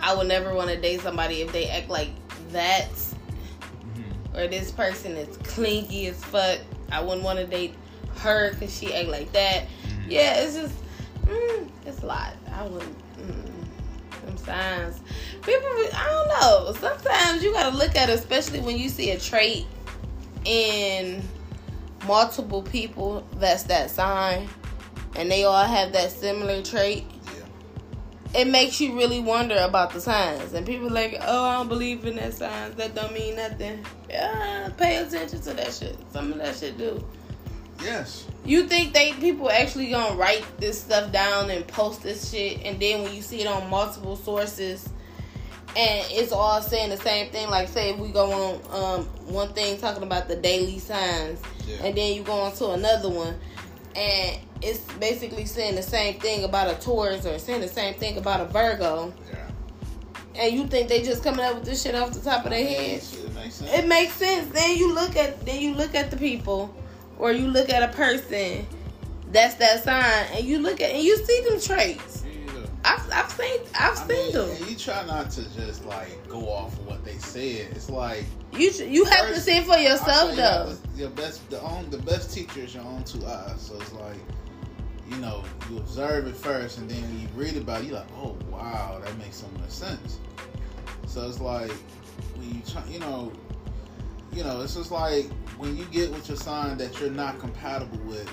I 0.00 0.14
would 0.14 0.26
never 0.28 0.54
want 0.54 0.70
to 0.70 0.80
date 0.80 1.00
somebody 1.00 1.42
if 1.42 1.52
they 1.52 1.68
act 1.68 1.88
like 1.88 2.10
that, 2.50 2.88
mhm. 2.90 4.36
or 4.36 4.46
this 4.48 4.70
person 4.70 5.16
is 5.16 5.36
clingy 5.38 6.06
as 6.06 6.22
fuck. 6.24 6.58
I 6.92 7.00
wouldn't 7.00 7.22
want 7.22 7.38
to 7.38 7.46
date 7.46 7.74
her 8.16 8.52
because 8.52 8.76
she 8.76 8.92
act 8.94 9.08
like 9.08 9.32
that. 9.32 9.64
Mhm. 9.64 10.10
Yeah, 10.10 10.34
it's 10.40 10.54
just, 10.56 10.74
mm, 11.30 11.68
it's 11.86 12.02
a 12.02 12.06
lot. 12.06 12.34
I 12.52 12.66
wouldn't. 12.66 13.18
Mm, 13.18 13.60
them 14.24 14.36
signs. 14.36 15.00
People, 15.42 15.68
I 15.94 16.06
don't 16.08 16.28
know. 16.40 16.72
Sometimes 16.80 17.42
you 17.42 17.52
gotta 17.52 17.76
look 17.76 17.96
at 17.96 18.08
it, 18.08 18.18
especially 18.18 18.60
when 18.60 18.78
you 18.78 18.88
see 18.88 19.10
a 19.10 19.18
trait 19.18 19.66
in 20.44 21.22
multiple 22.06 22.62
people 22.62 23.26
that's 23.36 23.64
that 23.64 23.90
sign, 23.90 24.48
and 25.16 25.30
they 25.30 25.44
all 25.44 25.64
have 25.64 25.92
that 25.92 26.10
similar 26.10 26.62
trait. 26.62 27.04
Yeah. 27.26 28.40
It 28.42 28.48
makes 28.48 28.80
you 28.80 28.96
really 28.96 29.20
wonder 29.20 29.56
about 29.56 29.92
the 29.92 30.00
signs, 30.00 30.52
and 30.52 30.66
people 30.66 30.88
like, 30.90 31.16
oh, 31.22 31.44
I 31.44 31.56
don't 31.56 31.68
believe 31.68 32.04
in 32.04 32.16
that 32.16 32.34
signs. 32.34 32.74
That 32.76 32.94
don't 32.94 33.12
mean 33.12 33.36
nothing. 33.36 33.84
Yeah, 34.08 34.68
pay 34.76 34.98
attention 34.98 35.40
to 35.42 35.54
that 35.54 35.72
shit. 35.72 35.96
Some 36.12 36.32
of 36.32 36.38
that 36.38 36.56
shit 36.56 36.76
do. 36.78 37.04
Yes. 37.82 38.26
You 38.44 38.66
think 38.66 38.92
they 38.94 39.12
people 39.14 39.50
actually 39.50 39.90
gonna 39.90 40.16
write 40.16 40.44
this 40.58 40.80
stuff 40.80 41.12
down 41.12 41.50
and 41.50 41.66
post 41.68 42.02
this 42.02 42.30
shit, 42.30 42.62
and 42.64 42.80
then 42.80 43.02
when 43.02 43.14
you 43.14 43.22
see 43.22 43.40
it 43.42 43.46
on 43.46 43.68
multiple 43.70 44.16
sources, 44.16 44.88
and 45.76 46.04
it's 46.10 46.32
all 46.32 46.60
saying 46.62 46.90
the 46.90 46.96
same 46.96 47.30
thing. 47.30 47.48
Like 47.48 47.68
say 47.68 47.90
if 47.90 47.98
we 47.98 48.08
go 48.08 48.32
on 48.32 49.00
um, 49.00 49.04
one 49.32 49.52
thing 49.52 49.78
talking 49.78 50.02
about 50.02 50.28
the 50.28 50.36
daily 50.36 50.78
signs, 50.78 51.40
Yeah. 51.66 51.84
and 51.84 51.96
then 51.96 52.14
you 52.16 52.22
go 52.22 52.32
on 52.32 52.52
to 52.56 52.70
another 52.70 53.08
one, 53.08 53.38
and 53.94 54.38
it's 54.62 54.80
basically 54.94 55.44
saying 55.46 55.74
the 55.76 55.82
same 55.82 56.18
thing 56.20 56.44
about 56.44 56.68
a 56.74 56.80
Taurus 56.80 57.24
or 57.26 57.38
saying 57.38 57.60
the 57.60 57.68
same 57.68 57.94
thing 57.94 58.16
about 58.18 58.40
a 58.40 58.46
Virgo, 58.46 59.12
yeah. 59.30 60.42
and 60.42 60.54
you 60.54 60.66
think 60.66 60.88
they 60.88 61.02
just 61.02 61.22
coming 61.22 61.40
up 61.40 61.54
with 61.56 61.64
this 61.66 61.82
shit 61.82 61.94
off 61.94 62.12
the 62.12 62.20
top 62.20 62.44
of 62.44 62.50
their 62.50 62.66
head. 62.66 63.02
Shit, 63.02 63.34
makes 63.34 63.54
sense. 63.56 63.70
It 63.72 63.86
makes 63.86 64.12
sense. 64.14 64.52
Then 64.52 64.76
you 64.76 64.92
look 64.94 65.14
at 65.16 65.44
then 65.46 65.60
you 65.60 65.74
look 65.74 65.94
at 65.94 66.10
the 66.10 66.16
people, 66.16 66.74
or 67.20 67.32
you 67.32 67.48
look 67.48 67.70
at 67.70 67.82
a 67.82 67.92
person 67.94 68.66
that's 69.30 69.54
that 69.56 69.84
sign, 69.84 70.26
and 70.36 70.44
you 70.44 70.58
look 70.58 70.80
at 70.80 70.90
and 70.90 71.02
you 71.02 71.16
see 71.18 71.40
them 71.48 71.60
traits. 71.60 72.24
Yeah. 72.24 72.66
I've, 72.84 73.12
I've 73.12 73.30
seen 73.30 73.60
I've 73.78 73.92
I 73.92 73.94
seen 73.94 74.08
mean, 74.08 74.32
them. 74.32 74.68
you 74.68 74.76
try 74.76 75.04
not 75.06 75.30
to 75.32 75.54
just 75.54 75.84
like 75.84 76.26
go 76.28 76.48
off 76.48 76.72
of 76.78 76.86
what 76.86 77.04
they 77.04 77.16
said. 77.18 77.68
It's 77.72 77.90
like 77.90 78.24
You 78.52 78.70
you 78.70 79.04
have 79.04 79.28
to 79.28 79.40
see 79.40 79.58
it 79.58 79.64
for 79.66 79.76
yourself 79.76 80.34
though. 80.34 80.74
Your, 80.94 81.08
your 81.08 81.10
best, 81.10 81.48
the 81.50 81.60
own, 81.62 81.90
the 81.90 81.98
best 81.98 82.32
teacher 82.34 82.60
is 82.60 82.74
your 82.74 82.84
own 82.84 83.04
two 83.04 83.24
eyes. 83.26 83.60
So 83.60 83.76
it's 83.76 83.92
like, 83.92 84.18
you 85.08 85.16
know, 85.18 85.44
you 85.70 85.76
observe 85.78 86.26
it 86.26 86.34
first, 86.36 86.78
and 86.78 86.90
then 86.90 87.02
when 87.02 87.20
you 87.20 87.28
read 87.34 87.56
about 87.56 87.82
it, 87.82 87.86
you're 87.88 87.96
like, 87.96 88.08
oh 88.16 88.36
wow, 88.50 89.00
that 89.04 89.16
makes 89.18 89.36
so 89.36 89.46
much 89.60 89.70
sense. 89.70 90.18
So 91.06 91.28
it's 91.28 91.40
like 91.40 91.72
when 92.36 92.54
you 92.54 92.62
try, 92.66 92.82
you 92.88 92.98
know, 93.00 93.30
you 94.32 94.44
know, 94.44 94.60
it's 94.60 94.74
just 94.74 94.90
like 94.90 95.26
when 95.58 95.76
you 95.76 95.84
get 95.86 96.10
with 96.10 96.28
your 96.28 96.36
sign 96.36 96.76
that 96.78 97.00
you're 97.00 97.10
not 97.10 97.38
compatible 97.38 97.98
with. 97.98 98.30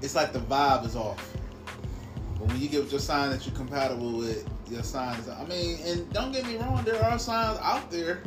It's 0.00 0.14
like 0.14 0.32
the 0.32 0.38
vibe 0.38 0.86
is 0.86 0.94
off. 0.94 1.36
But 2.38 2.48
when 2.48 2.60
you 2.60 2.68
get 2.68 2.82
with 2.82 2.92
your 2.92 3.00
sign 3.00 3.30
that 3.30 3.46
you're 3.46 3.54
compatible 3.54 4.12
with, 4.12 4.48
your 4.70 4.82
sign 4.82 5.18
is. 5.18 5.28
I 5.28 5.44
mean, 5.46 5.78
and 5.84 6.12
don't 6.12 6.32
get 6.32 6.46
me 6.46 6.56
wrong, 6.56 6.84
there 6.84 7.02
are 7.02 7.18
signs 7.18 7.58
out 7.60 7.90
there 7.90 8.22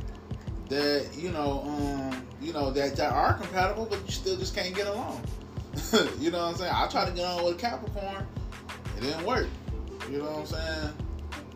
that 0.70 1.10
you 1.18 1.32
know, 1.32 1.64
um, 1.66 2.28
you 2.42 2.54
know 2.54 2.72
that, 2.72 2.96
that 2.96 3.14
are 3.14 3.34
compatible, 3.34 3.86
but 3.90 4.04
you 4.06 4.12
still 4.12 4.38
just 4.38 4.56
can't 4.56 4.76
get 4.76 4.88
along. 4.88 5.22
you 6.20 6.32
know 6.32 6.40
what 6.40 6.50
I'm 6.50 6.56
saying? 6.56 6.74
I 6.74 6.88
tried 6.88 7.06
to 7.06 7.12
get 7.12 7.26
on 7.26 7.44
with 7.44 7.56
a 7.56 7.58
Capricorn, 7.58 8.28
it 8.98 9.02
didn't 9.02 9.26
work. 9.26 9.48
You 10.10 10.18
know 10.18 10.26
what 10.26 10.40
I'm 10.40 10.46
saying? 10.46 10.94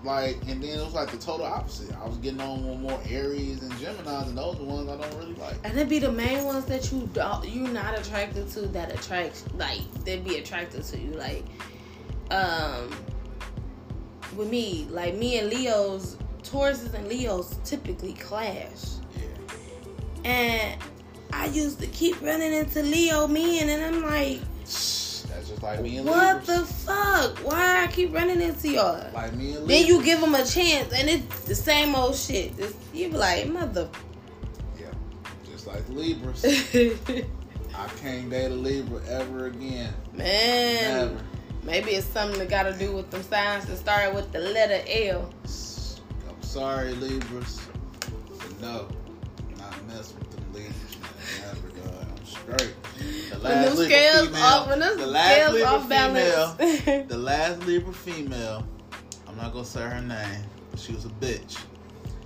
Like, 0.06 0.38
and 0.48 0.62
then 0.62 0.80
it 0.80 0.84
was 0.84 0.94
like 0.94 1.12
the 1.12 1.18
total 1.18 1.46
opposite. 1.48 1.96
I 1.96 2.06
was 2.06 2.18
getting 2.18 2.40
on 2.40 2.68
with 2.68 2.80
more 2.80 3.00
Aries 3.10 3.64
and 3.64 3.72
Gemini's, 3.80 4.30
and 4.30 4.38
those 4.38 4.60
are 4.60 4.64
ones 4.64 4.88
I 4.88 4.98
don't 4.98 5.20
really 5.20 5.34
like. 5.34 5.56
And 5.64 5.78
it 5.78 5.90
be 5.90 6.00
the 6.00 6.12
main 6.12 6.44
ones 6.44 6.66
that 6.66 6.92
you 6.92 7.10
don't 7.14 7.48
you're 7.48 7.68
not 7.68 7.98
attracted 7.98 8.48
to 8.50 8.62
that 8.68 8.94
attracts 8.94 9.44
like 9.56 9.82
they'd 10.04 10.24
be 10.24 10.38
attracted 10.38 10.84
to 10.84 11.00
you. 11.00 11.12
Like 11.12 11.46
um 12.30 12.96
with 14.36 14.50
me, 14.50 14.88
like 14.90 15.16
me 15.16 15.40
and 15.40 15.50
Leo's 15.50 16.18
Tauruses 16.44 16.94
and 16.94 17.08
Leos 17.08 17.58
typically 17.64 18.14
clash. 18.14 18.84
Yeah, 19.16 20.30
And 20.30 20.84
I 21.34 21.48
used 21.48 21.80
to 21.80 21.88
keep 21.88 22.22
running 22.22 22.54
into 22.54 22.84
Leo 22.84 23.28
men 23.28 23.70
and 23.70 23.84
I'm 23.84 24.04
like, 24.04 24.40
like 25.62 25.82
me 25.82 25.98
and 25.98 26.08
what 26.08 26.48
Libras. 26.48 26.68
the 26.68 26.74
fuck? 26.74 27.38
Why 27.40 27.84
I 27.84 27.88
keep 27.88 28.14
running 28.14 28.42
into 28.42 28.70
y'all? 28.70 29.12
like 29.14 29.34
me 29.34 29.54
and 29.54 29.66
Libras. 29.66 29.68
Then 29.68 29.86
you 29.88 30.04
give 30.04 30.22
them 30.22 30.36
a 30.36 30.46
chance 30.46 30.94
and 30.94 31.10
it's 31.10 31.42
the 31.46 31.56
same 31.56 31.96
old 31.96 32.16
shit. 32.16 32.54
It's, 32.58 32.76
you 32.94 33.10
be 33.10 33.18
like, 33.18 33.48
mother. 33.48 33.90
yeah, 34.80 34.88
just 35.46 35.68
like 35.68 35.88
Libras. 35.90 36.44
I 37.76 37.88
can't 38.02 38.30
date 38.30 38.52
a 38.52 38.56
Libra 38.56 39.02
ever 39.08 39.48
again. 39.48 39.94
Man. 40.14 41.08
Never. 41.08 41.24
Maybe 41.64 41.92
it's 41.92 42.06
something 42.08 42.38
that 42.40 42.50
got 42.50 42.64
to 42.64 42.74
do 42.74 42.96
with 42.96 43.10
them 43.12 43.24
signs 43.24 43.66
that 43.66 43.78
start 43.78 44.14
with 44.14 44.32
the 44.32 44.40
letter 44.40 44.82
L. 44.88 45.30
I'm 45.44 46.42
sorry, 46.44 46.94
Libras. 46.94 47.60
But 48.00 48.62
no, 48.62 48.88
not 49.58 49.88
messing 49.88 50.20
with 50.20 50.32
them 50.32 50.54
Libras, 50.54 50.98
man. 51.02 51.12
Never, 51.42 51.70
dog. 51.90 52.08
I'm 52.18 52.26
straight. 52.26 52.74
The 52.98 53.40
When 53.40 53.62
them 53.64 53.76
scales 53.76 54.28
female- 54.28 54.42
off, 54.44 54.68
when 54.70 54.80
the 54.80 55.06
last 55.08 55.32
scales 55.34 55.54
Libra 55.54 55.70
off 55.70 55.90
female, 55.90 57.06
the 57.08 57.18
last 57.18 57.66
Libra 57.66 57.94
female, 57.94 58.66
I'm 59.28 59.36
not 59.38 59.52
gonna 59.54 59.66
say 59.66 59.82
her 59.82 60.02
name, 60.02 60.44
but 60.72 60.80
she 60.80 60.94
was 60.94 61.06
a 61.06 61.10
bitch. 61.10 61.58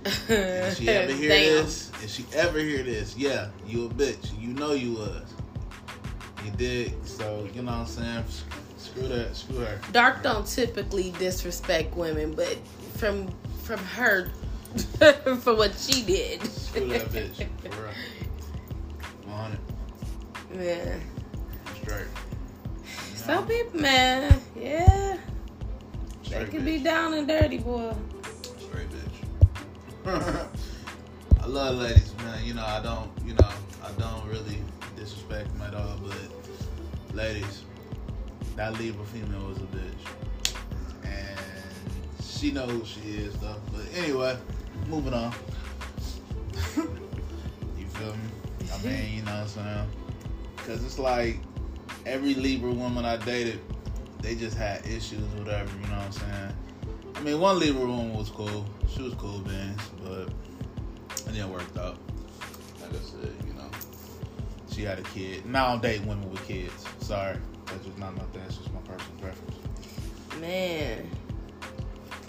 If 0.04 0.78
she 0.78 0.88
ever 0.88 1.12
hear 1.12 1.28
Damn. 1.30 1.64
this, 1.64 1.90
if 2.02 2.10
she 2.10 2.24
ever 2.34 2.58
hear 2.58 2.82
this, 2.82 3.16
yeah, 3.16 3.48
you 3.66 3.86
a 3.86 3.88
bitch. 3.90 4.30
You 4.40 4.48
know 4.54 4.72
you 4.72 4.92
was. 4.92 5.22
You 6.44 6.50
did. 6.52 7.06
So 7.06 7.46
you 7.52 7.62
know 7.62 7.72
what 7.72 7.78
I'm 7.80 7.86
saying. 7.86 8.24
Screw 8.78 9.08
that. 9.08 9.36
Screw 9.36 9.56
her. 9.58 9.78
Dark 9.92 10.22
don't 10.22 10.46
typically 10.46 11.10
disrespect 11.18 11.94
women, 11.96 12.32
but 12.32 12.56
from 12.96 13.28
from 13.64 13.78
her 13.80 14.30
for 15.40 15.54
what 15.54 15.74
she 15.74 16.02
did. 16.02 16.42
Screw 16.44 16.86
that 16.88 17.10
bitch. 17.10 17.46
For 17.60 17.82
real. 17.82 17.92
100. 19.26 19.58
Yeah. 20.58 20.96
Straight. 21.82 22.06
Some 23.14 23.46
people, 23.46 23.80
man, 23.80 24.40
yeah, 24.56 25.16
they 26.22 26.28
Straight 26.28 26.50
can 26.50 26.64
be 26.64 26.78
down 26.78 27.14
and 27.14 27.28
dirty, 27.28 27.58
boy. 27.58 27.94
Straight 28.58 28.88
bitch. 28.90 30.46
I 31.40 31.46
love 31.46 31.76
ladies, 31.76 32.12
man. 32.18 32.44
You 32.44 32.54
know, 32.54 32.64
I 32.64 32.82
don't, 32.82 33.10
you 33.24 33.34
know, 33.34 33.50
I 33.84 33.92
don't 33.98 34.26
really 34.26 34.58
disrespect 34.96 35.52
them 35.52 35.62
at 35.62 35.74
all, 35.74 35.98
but 36.02 36.16
ladies, 37.14 37.62
that 38.56 38.78
Libra 38.78 39.04
female 39.06 39.46
was 39.48 39.58
a 39.58 39.60
bitch. 39.60 40.54
And 41.04 41.38
she 42.22 42.50
knows 42.50 42.70
who 42.70 42.84
she 42.84 43.00
is, 43.18 43.34
though. 43.36 43.56
But 43.72 43.86
anyway, 43.96 44.36
moving 44.88 45.14
on. 45.14 45.32
you 46.76 47.86
feel 47.86 48.12
me? 48.12 48.70
I 48.72 48.82
mean, 48.82 49.14
you 49.14 49.22
know 49.22 49.32
what 49.32 49.40
I'm 49.42 49.48
saying? 49.48 49.86
Because 50.60 50.84
it's 50.84 50.98
like 50.98 51.38
every 52.06 52.34
Libra 52.34 52.72
woman 52.72 53.04
I 53.04 53.16
dated, 53.16 53.60
they 54.20 54.34
just 54.34 54.56
had 54.56 54.86
issues, 54.86 55.22
or 55.34 55.42
whatever, 55.44 55.70
you 55.80 55.86
know 55.88 55.96
what 55.96 56.06
I'm 56.06 56.12
saying? 56.12 56.56
I 57.16 57.20
mean, 57.20 57.40
one 57.40 57.58
Libra 57.58 57.86
woman 57.86 58.14
was 58.14 58.30
cool. 58.30 58.64
She 58.88 59.02
was 59.02 59.14
cool, 59.14 59.40
beans, 59.40 59.80
but 60.02 60.28
it 61.26 61.32
didn't 61.32 61.52
work 61.52 61.64
out. 61.78 61.98
Like 62.80 62.90
I 62.90 63.02
said, 63.02 63.32
you 63.46 63.54
know, 63.54 63.70
she 64.72 64.82
had 64.82 64.98
a 64.98 65.02
kid. 65.02 65.44
Now 65.46 65.66
I 65.66 65.70
don't 65.72 65.82
date 65.82 66.00
women 66.02 66.30
with 66.30 66.46
kids. 66.46 66.84
Sorry, 67.00 67.36
that's 67.66 67.84
just 67.84 67.98
not 67.98 68.14
nothing. 68.14 68.40
That's 68.42 68.56
just 68.56 68.72
my 68.72 68.80
personal 68.80 69.18
preference. 69.20 69.56
Man, 70.40 71.10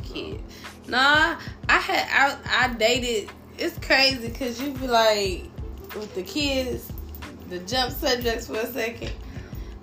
kid. 0.03 0.41
Nah, 0.87 1.37
I 1.69 1.77
had 1.77 2.37
I, 2.45 2.65
I 2.65 2.73
dated. 2.73 3.29
It's 3.57 3.77
crazy 3.85 4.27
because 4.27 4.61
you 4.61 4.71
be 4.71 4.87
like 4.87 5.43
with 5.95 6.13
the 6.15 6.23
kids, 6.23 6.90
the 7.51 7.59
jump 7.59 7.91
subjects 7.91 8.47
for 8.47 8.55
a 8.55 8.65
second. 8.71 9.11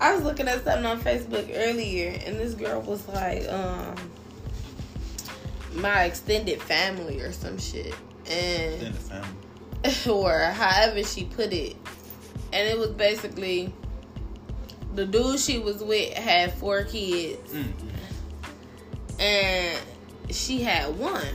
I 0.00 0.14
was 0.14 0.24
looking 0.24 0.48
at 0.48 0.64
something 0.64 0.86
on 0.86 1.00
Facebook 1.00 1.50
earlier, 1.54 2.18
and 2.24 2.36
this 2.38 2.54
girl 2.54 2.80
was 2.80 3.06
like, 3.08 3.46
um, 3.48 3.94
my 5.74 6.04
extended 6.04 6.62
family 6.62 7.20
or 7.20 7.30
some 7.32 7.58
shit, 7.58 7.94
and 8.30 8.94
or 10.08 10.38
however 10.38 11.02
she 11.04 11.24
put 11.24 11.52
it, 11.52 11.76
and 12.52 12.68
it 12.68 12.78
was 12.78 12.90
basically 12.90 13.72
the 14.94 15.04
dude 15.04 15.38
she 15.38 15.58
was 15.58 15.82
with 15.84 16.12
had 16.14 16.52
four 16.54 16.82
kids 16.84 17.52
Mm. 17.52 17.72
and 19.20 19.78
she 20.30 20.62
had 20.62 20.96
one. 20.98 21.26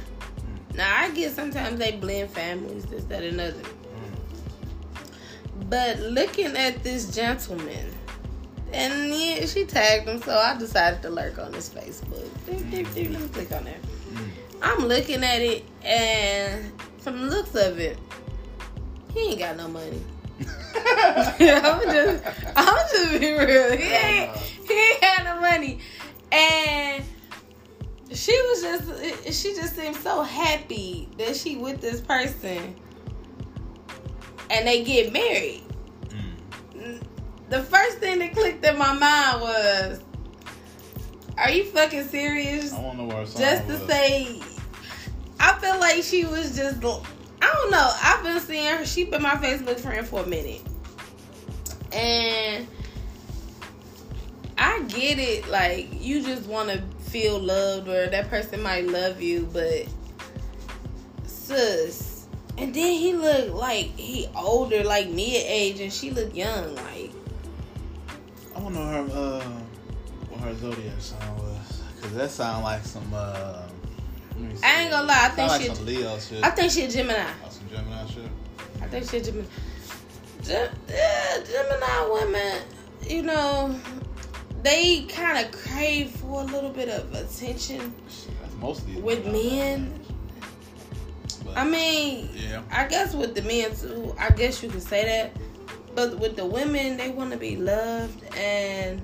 Now 0.73 1.01
I 1.01 1.11
get 1.11 1.33
sometimes 1.33 1.77
they 1.79 1.91
blend 1.91 2.31
families, 2.31 2.85
this, 2.85 3.03
that, 3.05 3.23
and 3.23 3.39
other. 3.39 3.61
But 5.69 5.99
looking 5.99 6.55
at 6.57 6.83
this 6.83 7.13
gentleman, 7.13 7.93
and 8.71 9.13
yeah, 9.13 9.45
she 9.45 9.65
tagged 9.65 10.07
him, 10.07 10.21
so 10.21 10.35
I 10.35 10.57
decided 10.57 11.01
to 11.03 11.09
lurk 11.09 11.37
on 11.37 11.53
his 11.53 11.69
Facebook. 11.69 12.27
Let 12.47 12.95
me 12.95 13.27
click 13.29 13.51
on 13.51 13.65
there. 13.65 13.77
Mm. 14.11 14.29
I'm 14.61 14.85
looking 14.87 15.23
at 15.23 15.41
it, 15.41 15.65
and 15.83 16.71
from 16.99 17.21
the 17.21 17.27
looks 17.27 17.53
of 17.55 17.79
it, 17.79 17.99
he 19.13 19.31
ain't 19.31 19.39
got 19.39 19.57
no 19.57 19.67
money. 19.67 20.01
I'm 20.75 21.81
just, 21.83 22.23
I'm 22.55 22.87
just 22.91 23.19
being 23.19 23.37
real. 23.37 23.77
He 23.77 23.83
ain't, 23.83 24.35
he 24.37 24.73
ain't 24.73 25.03
had 25.03 25.23
no 25.25 25.39
money, 25.39 25.79
and 26.31 27.03
she 28.11 28.31
was 28.31 28.61
just, 28.61 29.39
she 29.39 29.53
just 29.55 29.75
seemed 29.75 29.95
so 29.97 30.23
happy 30.23 31.07
that 31.17 31.35
she 31.35 31.57
with 31.57 31.81
this 31.81 32.01
person, 32.01 32.75
and 34.53 34.67
they 34.67 34.83
get 34.83 35.11
married. 35.11 35.63
Mm. 36.75 37.01
The 37.49 37.63
first 37.63 37.97
thing 37.97 38.19
that 38.19 38.33
clicked 38.33 38.63
in 38.63 38.77
my 38.77 38.93
mind 38.93 39.41
was, 39.41 40.01
"Are 41.37 41.49
you 41.49 41.65
fucking 41.65 42.07
serious?" 42.07 42.71
I 42.71 42.81
to 42.81 42.97
know 42.97 43.05
where 43.05 43.25
just 43.25 43.67
to 43.67 43.87
say, 43.87 44.39
I 45.39 45.57
feel 45.59 45.79
like 45.79 46.03
she 46.03 46.25
was 46.25 46.55
just. 46.55 46.77
I 47.41 47.51
don't 47.51 47.71
know. 47.71 47.91
I've 48.01 48.23
been 48.23 48.39
seeing 48.39 48.77
her. 48.77 48.85
She 48.85 49.03
been 49.05 49.21
my 49.21 49.35
Facebook 49.35 49.79
friend 49.79 50.07
for 50.07 50.23
a 50.23 50.27
minute, 50.27 50.61
and 51.91 52.67
I 54.57 54.81
get 54.83 55.19
it. 55.19 55.49
Like 55.49 55.87
you 55.99 56.21
just 56.21 56.47
want 56.47 56.69
to 56.69 56.81
feel 57.09 57.39
loved, 57.39 57.89
or 57.89 58.07
that 58.07 58.29
person 58.29 58.61
might 58.61 58.87
love 58.87 59.21
you, 59.21 59.49
but 59.51 59.87
sis. 61.25 62.12
And 62.57 62.73
then 62.73 62.93
he 62.93 63.13
looked 63.13 63.49
like 63.51 63.97
he 63.97 64.27
older, 64.35 64.83
like 64.83 65.09
mid 65.09 65.43
age, 65.47 65.79
and 65.79 65.91
she 65.91 66.11
looked 66.11 66.35
young. 66.35 66.75
Like 66.75 67.11
I 68.55 68.59
want 68.59 68.75
to 68.75 68.79
know 68.81 68.87
her, 68.87 69.39
uh, 69.39 69.49
what 70.29 70.41
her 70.41 70.55
zodiac 70.55 70.99
sign 70.99 71.37
was. 71.37 71.81
Because 71.95 72.15
that 72.15 72.29
sound 72.29 72.63
like 72.63 72.83
some, 72.83 73.11
uh, 73.13 73.63
let 74.35 74.39
me 74.39 74.55
I 74.63 74.81
ain't 74.81 74.91
gonna 74.91 75.07
lie, 75.07 75.19
I 75.25 75.29
think 75.29 75.49
like 75.49 75.61
she- 75.61 75.67
some 75.67 75.85
Leo 75.85 76.19
shit. 76.19 76.43
I 76.43 76.49
think 76.51 76.71
she 76.71 76.83
a 76.83 76.89
Gemini. 76.89 77.25
Oh, 77.45 77.49
some 77.49 77.69
Gemini 77.69 78.05
shit. 78.07 78.29
I 78.81 78.87
think 78.87 79.09
she 79.09 79.21
Gemini. 79.21 79.47
Gem, 80.43 80.69
yeah, 80.89 81.37
Gemini 81.49 82.09
women, 82.11 82.61
you 83.07 83.23
know, 83.23 83.79
they 84.61 85.03
kind 85.03 85.45
of 85.45 85.51
crave 85.53 86.11
for 86.11 86.41
a 86.41 86.45
little 86.45 86.69
bit 86.69 86.89
of 86.89 87.13
attention 87.13 87.93
Shit, 88.09 88.29
That's 88.41 88.53
mostly 88.55 88.95
with 89.01 89.25
men. 89.25 90.02
But, 91.53 91.57
I 91.57 91.65
mean, 91.65 92.29
yeah. 92.35 92.61
I 92.71 92.87
guess 92.87 93.13
with 93.13 93.35
the 93.35 93.41
men 93.43 93.75
too, 93.75 94.15
I 94.19 94.29
guess 94.29 94.61
you 94.63 94.69
could 94.69 94.81
say 94.83 95.05
that. 95.05 95.31
But 95.95 96.17
with 96.17 96.35
the 96.35 96.45
women, 96.45 96.97
they 96.97 97.11
want 97.11 97.31
to 97.31 97.37
be 97.37 97.55
loved, 97.55 98.23
and 98.35 98.99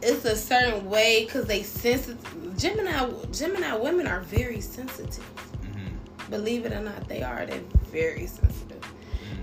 it's 0.00 0.24
a 0.24 0.34
certain 0.34 0.88
way 0.88 1.24
because 1.26 1.44
they 1.46 1.62
sensitive. 1.62 2.56
Gemini, 2.56 3.10
Gemini 3.30 3.74
women 3.76 4.06
are 4.06 4.20
very 4.20 4.60
sensitive. 4.60 5.24
hmm 5.62 6.30
Believe 6.30 6.64
it 6.64 6.72
or 6.72 6.80
not, 6.80 7.08
they 7.08 7.22
are. 7.22 7.44
They're 7.44 7.60
very 7.90 8.26
sensitive. 8.26 8.82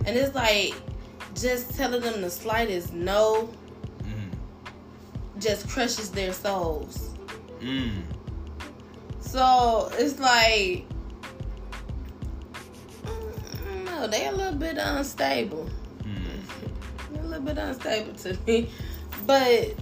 And 0.06 0.18
it's 0.18 0.34
like 0.34 0.74
just 1.36 1.76
telling 1.76 2.02
them 2.02 2.22
the 2.22 2.30
slightest 2.32 2.94
no 2.94 3.46
hmm 4.02 4.30
just 5.40 5.70
crushes 5.70 6.10
their 6.10 6.34
souls. 6.34 7.12
Mm. 7.62 8.02
So 9.20 9.92
it's 9.94 10.20
like, 10.20 10.86
no, 14.00 14.08
they 14.08 14.28
a 14.28 14.32
little 14.32 14.58
bit 14.58 14.78
unstable. 14.78 15.70
Mm. 16.04 17.20
A 17.20 17.28
little 17.28 17.42
bit 17.42 17.58
unstable 17.58 18.14
to 18.14 18.38
me, 18.48 18.70
but 19.26 19.76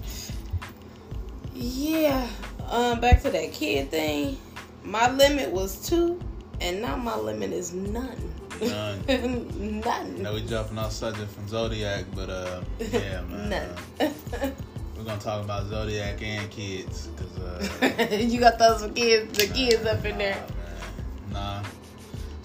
yeah. 1.53 2.27
Um, 2.69 2.99
back 2.99 3.21
to 3.21 3.29
that 3.29 3.53
kid 3.53 3.91
thing. 3.91 4.37
My 4.83 5.09
limit 5.11 5.51
was 5.51 5.87
two, 5.87 6.19
and 6.59 6.81
now 6.81 6.95
my 6.95 7.15
limit 7.15 7.53
is 7.53 7.73
none. 7.73 8.33
None. 8.59 9.05
none. 9.85 10.23
Now 10.23 10.33
we 10.33 10.41
jumping 10.41 10.77
off 10.77 10.91
subject 10.91 11.31
from 11.31 11.47
Zodiac, 11.47 12.05
but 12.15 12.29
uh, 12.29 12.61
yeah, 12.79 13.21
man. 13.21 13.49
None. 13.49 13.69
uh, 14.01 14.51
we're 14.97 15.03
gonna 15.03 15.21
talk 15.21 15.43
about 15.43 15.67
Zodiac 15.67 16.21
and 16.21 16.49
kids, 16.49 17.09
cause 17.15 17.81
uh, 17.81 18.15
you 18.15 18.39
got 18.39 18.57
those 18.57 18.89
kids, 18.93 19.37
the 19.37 19.47
kids 19.53 19.85
up 19.85 20.03
in 20.03 20.17
there. 20.17 20.35
Nah, 20.35 20.41
man. 20.41 20.56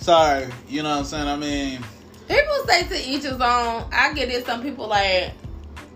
Sorry, 0.03 0.49
you 0.69 0.83
know 0.83 0.91
what 0.91 0.99
I'm 0.99 1.05
saying. 1.05 1.29
I 1.29 1.37
mean, 1.37 1.85
People 2.29 2.55
say 2.67 2.89
to 2.89 3.11
each 3.11 3.23
his 3.23 3.33
own. 3.33 3.85
I 3.93 4.13
get 4.15 4.29
it. 4.31 4.47
Some 4.47 4.63
people 4.63 4.89
like 4.89 5.33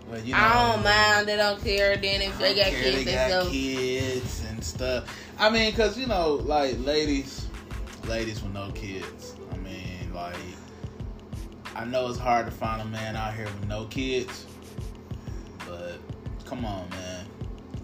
well, 0.09 0.21
you 0.21 0.33
know, 0.33 0.39
I 0.39 0.71
don't 0.71 0.83
mind. 0.83 1.27
They 1.27 1.35
don't 1.35 1.61
care. 1.61 1.97
Then 1.97 2.21
if 2.21 2.37
they 2.39 2.55
got 2.55 2.67
care, 2.67 2.83
kids, 2.83 3.05
they 3.05 3.13
got 3.13 3.29
go. 3.29 3.49
kids 3.49 4.45
and 4.49 4.63
stuff. 4.63 5.17
I 5.37 5.49
mean, 5.49 5.73
cause 5.73 5.97
you 5.97 6.05
know, 6.05 6.35
like 6.45 6.77
ladies, 6.85 7.47
ladies 8.07 8.41
with 8.41 8.53
no 8.53 8.71
kids. 8.71 9.35
I 9.51 9.57
mean, 9.57 10.13
like, 10.13 10.37
I 11.75 11.83
know 11.83 12.07
it's 12.07 12.17
hard 12.17 12.45
to 12.45 12.51
find 12.51 12.81
a 12.81 12.85
man 12.85 13.15
out 13.15 13.33
here 13.33 13.45
with 13.45 13.67
no 13.67 13.85
kids, 13.85 14.45
but 15.67 15.97
come 16.45 16.63
on, 16.63 16.89
man, 16.91 17.16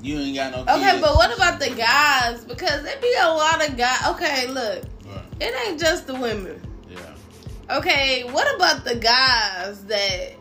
you 0.03 0.19
ain't 0.19 0.35
got 0.35 0.51
no. 0.51 0.61
Okay, 0.73 0.91
kids. 0.91 1.01
but 1.01 1.15
what 1.15 1.35
about 1.35 1.59
the 1.59 1.69
guys? 1.69 2.43
Because 2.43 2.83
there 2.83 2.99
be 3.01 3.13
a 3.21 3.27
lot 3.29 3.67
of 3.67 3.77
guys. 3.77 4.05
Okay, 4.09 4.47
look, 4.47 4.83
Right, 5.05 5.23
it 5.39 5.67
ain't 5.67 5.79
just 5.79 6.07
the 6.07 6.13
women. 6.13 6.61
Yeah. 6.89 7.77
Okay, 7.77 8.23
what 8.25 8.53
about 8.55 8.83
the 8.83 8.95
guys 8.95 9.83
that 9.85 10.33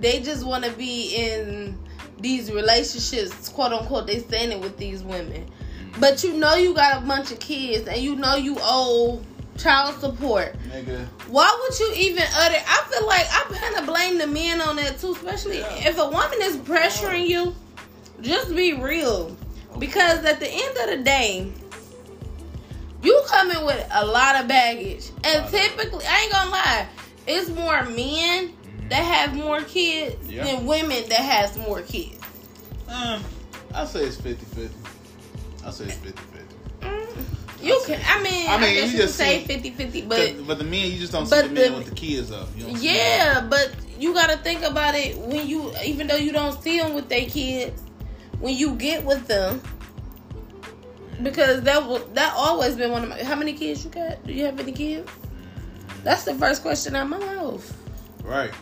they 0.00 0.20
just 0.20 0.46
want 0.46 0.64
to 0.64 0.70
be 0.72 1.14
in 1.14 1.78
these 2.20 2.50
relationships, 2.50 3.48
quote 3.50 3.72
unquote? 3.72 4.06
They 4.06 4.20
standing 4.20 4.60
with 4.60 4.78
these 4.78 5.02
women, 5.02 5.44
mm. 5.44 6.00
but 6.00 6.24
you 6.24 6.32
know 6.32 6.54
you 6.54 6.74
got 6.74 7.02
a 7.02 7.06
bunch 7.06 7.30
of 7.30 7.40
kids 7.40 7.86
and 7.86 8.00
you 8.00 8.16
know 8.16 8.36
you 8.36 8.56
owe 8.60 9.20
child 9.58 10.00
support. 10.00 10.56
Nigga, 10.70 11.04
Why 11.28 11.54
would 11.60 11.78
you 11.78 11.92
even 11.96 12.22
utter? 12.34 12.56
I 12.66 12.84
feel 12.90 13.06
like 13.06 13.26
I 13.30 13.44
kind 13.60 13.76
of 13.76 13.86
blame 13.86 14.16
the 14.16 14.26
men 14.26 14.60
on 14.62 14.76
that 14.76 14.98
too, 14.98 15.12
especially 15.12 15.58
Yeah. 15.58 15.88
if 15.88 15.98
a 15.98 16.08
woman 16.08 16.38
is 16.40 16.56
pressuring 16.58 17.26
you. 17.26 17.54
Just 18.20 18.54
be 18.54 18.74
real, 18.74 19.36
because 19.78 20.24
at 20.24 20.40
the 20.40 20.48
end 20.48 20.76
of 20.78 20.98
the 20.98 21.04
day, 21.04 21.52
you 23.02 23.22
come 23.28 23.50
in 23.50 23.64
with 23.64 23.88
a 23.92 24.06
lot 24.06 24.40
of 24.40 24.48
baggage, 24.48 25.10
and 25.24 25.48
typically, 25.48 26.04
I 26.04 26.20
ain't 26.22 26.32
gonna 26.32 26.50
lie, 26.50 26.88
it's 27.26 27.48
more 27.50 27.84
men 27.84 28.48
mm-hmm. 28.48 28.88
that 28.88 29.02
have 29.02 29.34
more 29.34 29.60
kids 29.62 30.30
yeah. 30.30 30.44
than 30.44 30.66
women 30.66 31.08
that 31.08 31.20
has 31.20 31.56
more 31.58 31.82
kids. 31.82 32.20
Um, 32.88 33.22
I 33.74 33.84
say 33.84 34.00
it's 34.04 34.16
50-50. 34.16 34.70
I 35.64 35.70
say 35.70 35.84
it's 35.84 35.94
50 35.94 36.28
you 37.60 37.80
can. 37.86 38.00
I 38.06 38.22
mean, 38.22 38.48
I 38.48 38.56
mean, 38.56 38.64
I 38.64 38.72
you, 38.72 38.84
you 38.84 38.98
just 38.98 39.16
say 39.16 39.44
50-50, 39.44 40.08
but 40.08 40.46
but 40.46 40.58
the 40.58 40.64
men 40.64 40.90
you 40.90 40.98
just 40.98 41.12
don't 41.12 41.26
see 41.26 41.42
the 41.42 41.48
men 41.48 41.74
with 41.74 41.88
the 41.88 41.94
kids 41.94 42.30
though. 42.30 42.46
yeah, 42.56 43.46
but 43.48 43.74
you 43.98 44.14
got 44.14 44.30
to 44.30 44.36
think 44.38 44.62
about 44.62 44.94
it 44.94 45.18
when 45.18 45.46
you, 45.46 45.72
even 45.84 46.06
though 46.06 46.16
you 46.16 46.32
don't 46.32 46.60
see 46.62 46.78
them 46.78 46.94
with 46.94 47.08
their 47.08 47.26
kids, 47.26 47.82
when 48.40 48.56
you 48.56 48.74
get 48.74 49.04
with 49.04 49.26
them, 49.26 49.60
because 51.22 51.62
that 51.62 51.86
will 51.86 51.98
that 52.14 52.32
always 52.36 52.76
been 52.76 52.90
one 52.90 53.02
of 53.02 53.08
my. 53.08 53.22
How 53.22 53.36
many 53.36 53.52
kids 53.52 53.84
you 53.84 53.90
got? 53.90 54.24
Do 54.26 54.32
you 54.32 54.44
have 54.44 54.58
any 54.58 54.72
kids? 54.72 55.10
That's 56.04 56.24
the 56.24 56.34
first 56.34 56.62
question 56.62 56.96
out 56.96 57.08
my 57.08 57.18
mouth. 57.18 57.76
Right. 58.24 58.52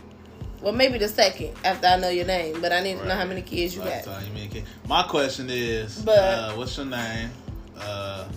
Well, 0.61 0.73
maybe 0.73 0.97
the 0.97 1.07
second 1.07 1.53
after 1.63 1.87
I 1.87 1.97
know 1.97 2.09
your 2.09 2.25
name, 2.25 2.61
but 2.61 2.71
I 2.71 2.81
need 2.81 2.95
right. 2.95 3.03
to 3.03 3.07
know 3.09 3.15
how 3.15 3.25
many 3.25 3.43
kids 3.43 3.75
you 3.75 3.83
got. 3.83 4.05
You 4.25 4.33
mean 4.33 4.65
My 4.87 5.03
question 5.03 5.47
is, 5.49 6.01
but, 6.01 6.17
uh, 6.17 6.53
what's 6.53 6.75
your 6.77 6.87
name? 6.87 7.29
Uh, 7.77 8.27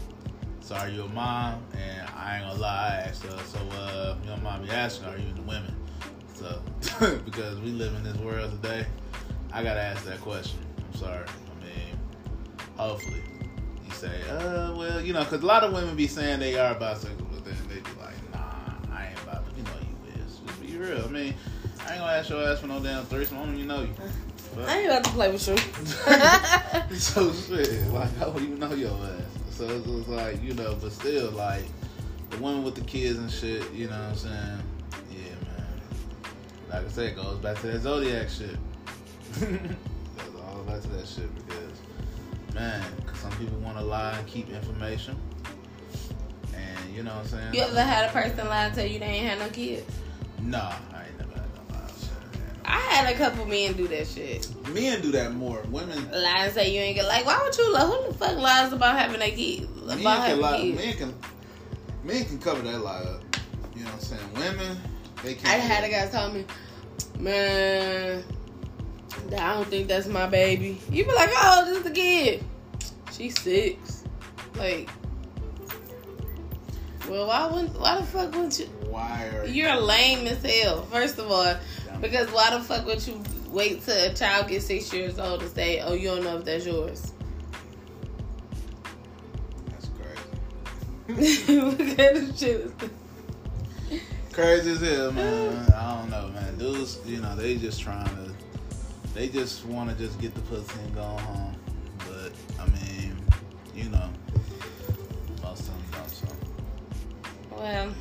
so 0.60 0.74
are 0.74 0.88
you 0.88 1.04
a 1.04 1.08
mom? 1.08 1.62
And 1.72 2.08
I 2.14 2.36
ain't 2.36 2.46
gonna 2.46 2.60
lie, 2.60 3.00
I 3.02 3.08
asked 3.08 3.24
her, 3.24 3.38
so 3.46 3.58
uh, 3.76 4.16
you 4.22 4.28
don't 4.28 4.42
mind 4.42 4.64
me 4.64 4.70
asking, 4.70 5.08
are 5.08 5.16
you 5.16 5.28
into 5.28 5.42
women? 5.42 5.74
So, 6.34 6.62
because 7.24 7.58
we 7.60 7.70
live 7.70 7.94
in 7.94 8.04
this 8.04 8.16
world 8.18 8.50
today, 8.50 8.86
I 9.52 9.62
gotta 9.62 9.80
ask 9.80 10.04
that 10.04 10.20
question. 10.20 10.60
Sorry. 11.00 11.24
I 11.24 11.64
mean, 11.64 11.98
hopefully, 12.76 13.22
you 13.86 13.90
say, 13.92 14.20
uh, 14.28 14.76
well, 14.76 15.00
you 15.00 15.14
know, 15.14 15.20
because 15.20 15.42
a 15.42 15.46
lot 15.46 15.64
of 15.64 15.72
women 15.72 15.96
be 15.96 16.06
saying 16.06 16.40
they 16.40 16.58
are 16.58 16.74
bisexual, 16.74 17.26
but 17.30 17.42
then 17.42 17.56
they 17.70 17.76
be 17.76 17.90
like, 17.98 18.34
nah, 18.34 18.94
I 18.94 19.06
ain't 19.06 19.22
about 19.22 19.48
to, 19.48 19.56
you 19.56 19.62
know, 19.62 19.70
you 19.80 20.22
is. 20.22 20.40
Just 20.40 20.60
be 20.60 20.76
real. 20.76 21.02
I 21.02 21.08
mean, 21.08 21.34
I 21.86 21.92
ain't 21.92 22.00
gonna 22.00 22.12
ask 22.12 22.28
your 22.28 22.46
ass 22.46 22.60
for 22.60 22.66
no 22.66 22.80
damn 22.80 23.06
threesome. 23.06 23.38
I 23.38 23.46
don't 23.46 23.54
even 23.54 23.68
know 23.68 23.80
you. 23.80 23.94
But, 24.54 24.68
I 24.68 24.78
ain't 24.80 24.90
about 24.90 25.04
to 25.04 25.10
play 25.12 25.32
with 25.32 25.48
you. 25.48 25.56
so 26.98 27.32
shit, 27.32 27.88
like 27.94 28.14
I 28.20 28.24
don't 28.24 28.42
even 28.42 28.58
know 28.58 28.74
your 28.74 28.90
ass. 28.90 29.56
So 29.56 29.64
it 29.70 29.86
was 29.86 30.06
like, 30.06 30.42
you 30.42 30.52
know, 30.52 30.76
but 30.82 30.92
still, 30.92 31.30
like, 31.30 31.64
the 32.28 32.36
woman 32.36 32.62
with 32.62 32.74
the 32.74 32.82
kids 32.82 33.18
and 33.18 33.30
shit, 33.30 33.72
you 33.72 33.86
know 33.86 33.98
what 33.98 34.10
I'm 34.10 34.16
saying? 34.16 34.62
Yeah, 35.10 35.34
man. 35.48 35.66
Like 36.68 36.84
I 36.84 36.88
said, 36.90 37.06
it 37.12 37.16
goes 37.16 37.38
back 37.38 37.58
to 37.62 37.68
that 37.68 37.80
Zodiac 37.80 38.28
shit. 38.28 38.58
to 40.82 40.88
that 40.88 41.06
shit 41.06 41.34
because, 41.34 42.54
man, 42.54 42.82
some 43.14 43.30
people 43.32 43.58
want 43.58 43.78
to 43.78 43.84
lie 43.84 44.16
and 44.18 44.26
keep 44.26 44.50
information. 44.50 45.16
And, 46.54 46.94
you 46.94 47.02
know 47.02 47.14
what 47.14 47.24
I'm 47.24 47.26
saying? 47.26 47.54
You 47.54 47.62
ever 47.62 47.82
had 47.82 48.08
a 48.08 48.12
person 48.12 48.46
lie 48.48 48.66
and 48.66 48.74
tell 48.74 48.86
you 48.86 48.98
they 48.98 49.06
ain't 49.06 49.28
had 49.28 49.38
no 49.38 49.48
kids? 49.48 49.90
Nah, 50.42 50.72
I 50.92 51.04
ain't 51.04 51.18
never 51.18 51.32
had 51.32 51.48
no 51.54 51.74
lie. 51.74 51.90
I 52.64 52.78
had 52.78 53.14
a 53.14 53.16
couple 53.16 53.46
men 53.46 53.74
do 53.74 53.88
that 53.88 54.06
shit. 54.06 54.48
Men 54.72 55.00
do 55.00 55.10
that 55.12 55.32
more. 55.32 55.62
Women 55.70 56.10
lie 56.10 56.44
and 56.44 56.52
say 56.54 56.72
you 56.72 56.80
ain't 56.80 56.96
get 56.96 57.06
like. 57.06 57.26
Why 57.26 57.40
would 57.42 57.56
you 57.56 57.72
lie? 57.72 57.80
Who 57.80 58.06
the 58.08 58.14
fuck 58.14 58.36
lies 58.36 58.72
about 58.72 58.98
having 58.98 59.20
a 59.20 59.30
kid? 59.30 59.68
About 59.82 59.98
men 59.98 60.16
can 60.28 60.40
lie. 60.40 60.60
Kids? 60.60 60.78
Men 60.78 60.96
can. 60.96 61.14
Men 62.04 62.24
can 62.24 62.38
cover 62.38 62.62
that 62.62 62.78
lie 62.80 63.00
up. 63.00 63.22
You 63.74 63.84
know 63.84 63.90
what 63.92 63.94
I'm 63.94 64.00
saying? 64.00 64.32
Women, 64.34 64.78
they 65.22 65.34
can't. 65.34 65.48
I 65.48 65.56
had 65.56 65.84
a 65.84 65.88
guy 65.88 66.06
tell 66.08 66.30
me, 66.32 66.44
man, 67.18 68.24
I 69.36 69.54
don't 69.54 69.68
think 69.68 69.88
that's 69.88 70.06
my 70.06 70.26
baby. 70.26 70.80
You 70.90 71.04
be 71.04 71.12
like, 71.12 71.30
oh, 71.32 71.64
this 71.66 71.78
is 71.78 71.84
the 71.84 71.90
kid. 71.90 72.44
She's 73.12 73.40
six. 73.40 74.04
Like, 74.56 74.88
well, 77.08 77.26
why 77.26 77.46
wouldn't? 77.46 77.78
Why 77.78 77.96
the 77.96 78.06
fuck 78.06 78.34
would 78.34 78.56
you? 78.58 78.66
Why 78.88 79.28
are 79.34 79.46
you're 79.46 79.74
you? 79.74 79.80
lame 79.80 80.26
as 80.26 80.42
hell? 80.42 80.82
First 80.86 81.18
of 81.18 81.30
all, 81.30 81.56
because 82.00 82.30
why 82.30 82.50
the 82.50 82.62
fuck 82.62 82.86
would 82.86 83.04
you 83.06 83.22
wait 83.48 83.82
till 83.84 83.96
a 83.96 84.14
child 84.14 84.48
gets 84.48 84.66
six 84.66 84.92
years 84.92 85.18
old 85.18 85.40
to 85.40 85.48
say, 85.48 85.80
"Oh, 85.80 85.94
you 85.94 86.08
don't 86.08 86.22
know 86.24 86.38
if 86.38 86.44
that's 86.44 86.66
yours"? 86.66 87.12
That's 89.66 89.90
crazy. 91.06 91.60
Look 91.60 91.98
at 91.98 92.38
shit. 92.38 92.70
Crazy 94.32 94.70
as 94.70 94.80
hell, 94.80 95.12
man. 95.12 95.72
I 95.72 95.96
don't 96.00 96.10
know, 96.10 96.28
man. 96.28 96.56
Dudes, 96.58 96.98
you 97.04 97.20
know, 97.20 97.34
they 97.34 97.56
just 97.56 97.80
trying 97.80 98.04
to, 98.04 98.32
they 99.14 99.28
just 99.28 99.64
want 99.66 99.90
to 99.90 99.96
just 99.96 100.20
get 100.20 100.34
the 100.34 100.40
pussy 100.42 100.78
and 100.80 100.94
go 100.94 101.02
home. 101.02 101.56
But 101.98 102.32
I 102.58 102.66
mean, 102.70 103.16
you 103.74 103.88
know, 103.88 104.10
most 105.42 105.60
of 105.60 105.66
them 105.68 105.84
don't. 105.92 106.10
So. 106.10 106.26
Well, 107.50 107.94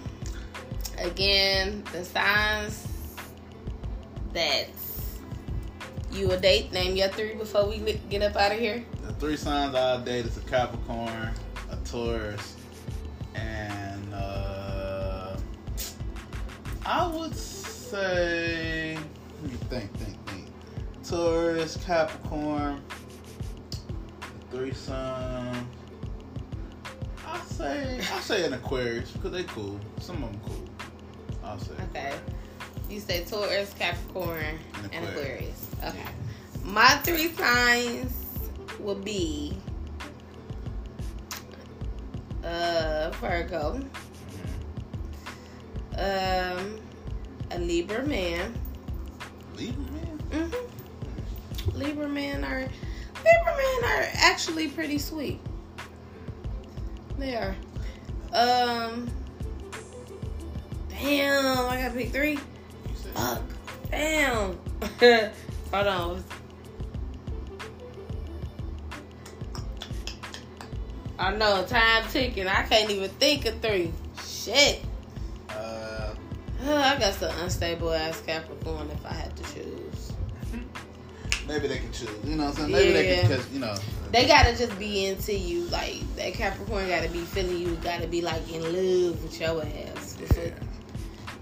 again, 0.98 1.84
the 1.92 2.06
signs 2.06 2.88
that 4.34 4.70
you 6.12 6.32
a 6.32 6.38
date? 6.38 6.72
Name 6.72 6.96
your 6.96 7.10
three 7.10 7.36
before 7.36 7.68
we 7.68 7.78
get 8.10 8.22
up 8.22 8.36
out 8.36 8.52
of 8.52 8.60
here. 8.60 8.84
The 9.04 9.14
three 9.14 9.38
signs 9.38 9.76
I'll 9.76 10.00
date 10.02 10.26
is 10.26 10.38
a 10.38 10.42
Capricorn, 10.42 11.32
a 11.72 11.76
Taurus, 11.86 12.56
and 13.36 14.14
uh, 14.14 15.38
I 16.86 17.08
would 17.08 17.36
say, 17.36 18.98
let 19.42 19.52
me 19.52 19.58
think, 19.70 19.92
think, 19.98 20.26
think. 20.26 20.29
Taurus, 21.10 21.76
Capricorn, 21.78 22.80
three 24.52 24.74
signs. 24.74 25.66
I 27.26 27.40
say 27.46 27.98
I 27.98 28.20
say 28.20 28.46
an 28.46 28.54
Aquarius 28.54 29.10
because 29.10 29.32
they 29.32 29.44
cool. 29.46 29.80
Some 30.00 30.24
of 30.24 30.32
them 30.32 30.42
cool. 30.46 30.66
I'll 31.44 31.58
say. 31.58 31.74
Okay. 31.90 32.14
You 32.92 33.00
say 33.00 33.24
Taurus, 33.26 33.74
Capricorn, 33.74 34.60
and, 34.84 34.94
and 34.94 35.06
Aquarius. 35.08 35.68
Okay. 35.84 36.06
My 36.64 36.90
three 37.04 37.30
signs 37.30 38.14
will 38.80 38.94
be 38.94 39.58
uh 42.44 43.10
Virgo. 43.20 43.82
Um 45.98 46.80
a 47.50 47.58
Libra 47.58 48.06
man. 48.06 48.54
Libra 49.56 49.92
man? 49.92 50.09
Libra 51.80 52.10
men 52.10 52.44
are 52.44 52.60
Libra 52.60 53.58
men 53.58 53.84
are 53.92 54.08
actually 54.16 54.68
pretty 54.68 54.98
sweet. 54.98 55.40
They 57.18 57.36
are. 57.36 57.56
Um 58.34 59.10
Damn, 60.90 61.70
I 61.70 61.82
gotta 61.82 61.94
pick 61.94 62.12
three. 62.12 62.40
Fuck. 63.14 63.42
Damn. 63.90 64.60
Hold 65.72 65.88
on. 65.88 66.24
I 71.18 71.36
know 71.36 71.66
time 71.66 72.04
ticking. 72.10 72.48
I 72.48 72.64
can't 72.64 72.90
even 72.90 73.10
think 73.12 73.46
of 73.46 73.60
three. 73.62 73.94
Shit. 74.26 74.82
Uh, 75.50 76.14
I 76.64 76.98
got 77.00 77.14
some 77.14 77.38
unstable 77.40 77.94
ass 77.94 78.22
Capricorn 78.22 78.90
if 78.92 79.06
I 79.06 79.14
had 79.14 79.36
to 79.38 79.44
choose. 79.54 79.99
Maybe 81.50 81.68
they 81.68 81.80
can 81.80 81.92
choose. 81.92 82.10
You 82.24 82.36
know 82.36 82.46
what 82.46 82.60
I'm 82.60 82.70
saying? 82.70 82.72
Maybe 82.72 82.90
yeah. 82.90 82.94
they 82.94 83.22
can 83.22 83.30
just, 83.30 83.52
you 83.52 83.60
know. 83.60 83.76
They 84.12 84.28
gotta 84.28 84.56
just 84.56 84.78
be 84.78 85.08
into 85.08 85.34
you. 85.34 85.64
Like 85.64 85.96
that 86.16 86.36
Capricorn 86.36 86.88
gotta 86.88 87.10
be 87.10 87.22
feeling 87.22 87.58
you. 87.58 87.76
Gotta 87.78 88.06
be 88.06 88.22
like 88.22 88.54
in 88.54 88.62
love 88.62 89.22
with 89.24 89.42
your 89.42 89.64
ass. 89.64 90.16
Yeah. 90.38 90.52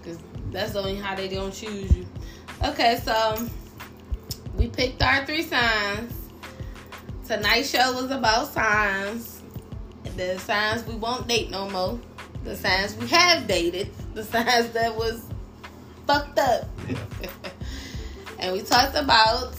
Cause 0.06 0.18
that's 0.52 0.78
only 0.78 0.96
how 0.96 1.14
they 1.14 1.28
gonna 1.28 1.52
choose 1.52 1.94
you. 1.96 2.08
Okay, 2.64 3.02
so 3.04 3.50
we 4.56 4.68
picked 4.68 5.04
our 5.04 5.26
three 5.26 5.44
signs. 5.44 6.14
Tonight's 7.26 7.70
show 7.70 7.92
was 8.02 8.10
about 8.10 8.48
signs. 8.48 9.42
The 10.16 10.40
signs 10.40 10.86
we 10.86 10.96
won't 10.96 11.28
date 11.28 11.52
no 11.52 11.70
more. 11.70 12.00
The 12.46 12.56
signs 12.56 12.96
we 12.96 13.08
have 13.08 13.46
dated. 13.46 13.90
The 14.14 14.24
signs 14.24 14.70
that 14.70 14.96
was 14.96 15.26
fucked 16.08 16.40
up. 16.40 16.66
Yeah. 16.88 16.98
and 18.40 18.54
we 18.54 18.62
talked 18.62 18.96
about 18.96 19.54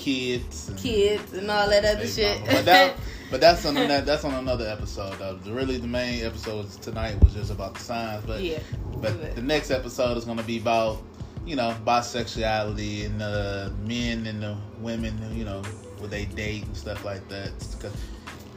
kids 0.00 0.68
and 0.68 0.78
kids 0.78 1.32
and 1.34 1.50
all 1.50 1.68
that 1.68 1.84
other 1.84 2.06
shit. 2.06 2.40
But 2.46 2.64
that, 2.64 2.96
but 3.30 3.40
that's 3.40 3.64
on 3.66 3.74
that, 3.74 4.06
that's 4.06 4.24
on 4.24 4.34
another 4.34 4.66
episode 4.66 5.18
though. 5.18 5.38
Really, 5.46 5.76
the 5.76 5.86
main 5.86 6.24
episode 6.24 6.70
tonight 6.82 7.22
was 7.22 7.34
just 7.34 7.50
about 7.50 7.74
the 7.74 7.80
signs. 7.80 8.24
But 8.24 8.42
yeah, 8.42 8.60
but 8.96 9.34
the 9.34 9.42
next 9.42 9.70
episode 9.70 10.16
is 10.16 10.24
going 10.24 10.38
to 10.38 10.44
be 10.44 10.58
about 10.58 11.02
you 11.44 11.56
know 11.56 11.76
bisexuality 11.86 13.06
and 13.06 13.20
the 13.20 13.72
men 13.86 14.26
and 14.26 14.42
the 14.42 14.56
women. 14.80 15.18
You 15.36 15.44
know, 15.44 15.62
would 16.00 16.10
they 16.10 16.24
date 16.24 16.64
and 16.64 16.76
stuff 16.76 17.04
like 17.04 17.28
that. 17.28 17.52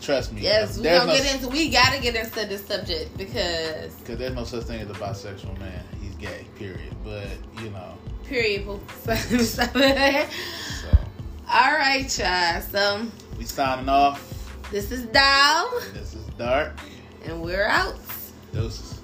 Trust 0.01 0.33
me. 0.33 0.41
Yes, 0.41 0.77
we 0.77 0.83
gonna 0.83 1.05
no, 1.05 1.13
get 1.13 1.35
into. 1.35 1.47
We 1.47 1.69
gotta 1.69 2.01
get 2.01 2.15
into 2.15 2.45
this 2.45 2.65
subject 2.65 3.17
because 3.17 3.93
because 3.95 4.17
there's 4.17 4.33
no 4.33 4.43
such 4.43 4.63
thing 4.63 4.81
as 4.81 4.89
a 4.89 4.93
bisexual 4.93 5.57
man. 5.59 5.83
He's 6.01 6.15
gay. 6.15 6.45
Period. 6.55 6.93
But 7.03 7.27
you 7.61 7.69
know. 7.69 7.97
Period. 8.25 8.65
so, 11.55 12.17
y'all. 12.17 12.61
So 12.61 13.05
We 13.37 13.45
signing 13.45 13.87
off. 13.87 14.19
This 14.71 14.91
is 14.91 15.05
Dow. 15.05 15.69
This 15.93 16.15
is 16.15 16.25
Dark. 16.35 16.79
And 17.25 17.43
we're 17.43 17.67
out. 17.67 17.95
Doses. 18.51 19.02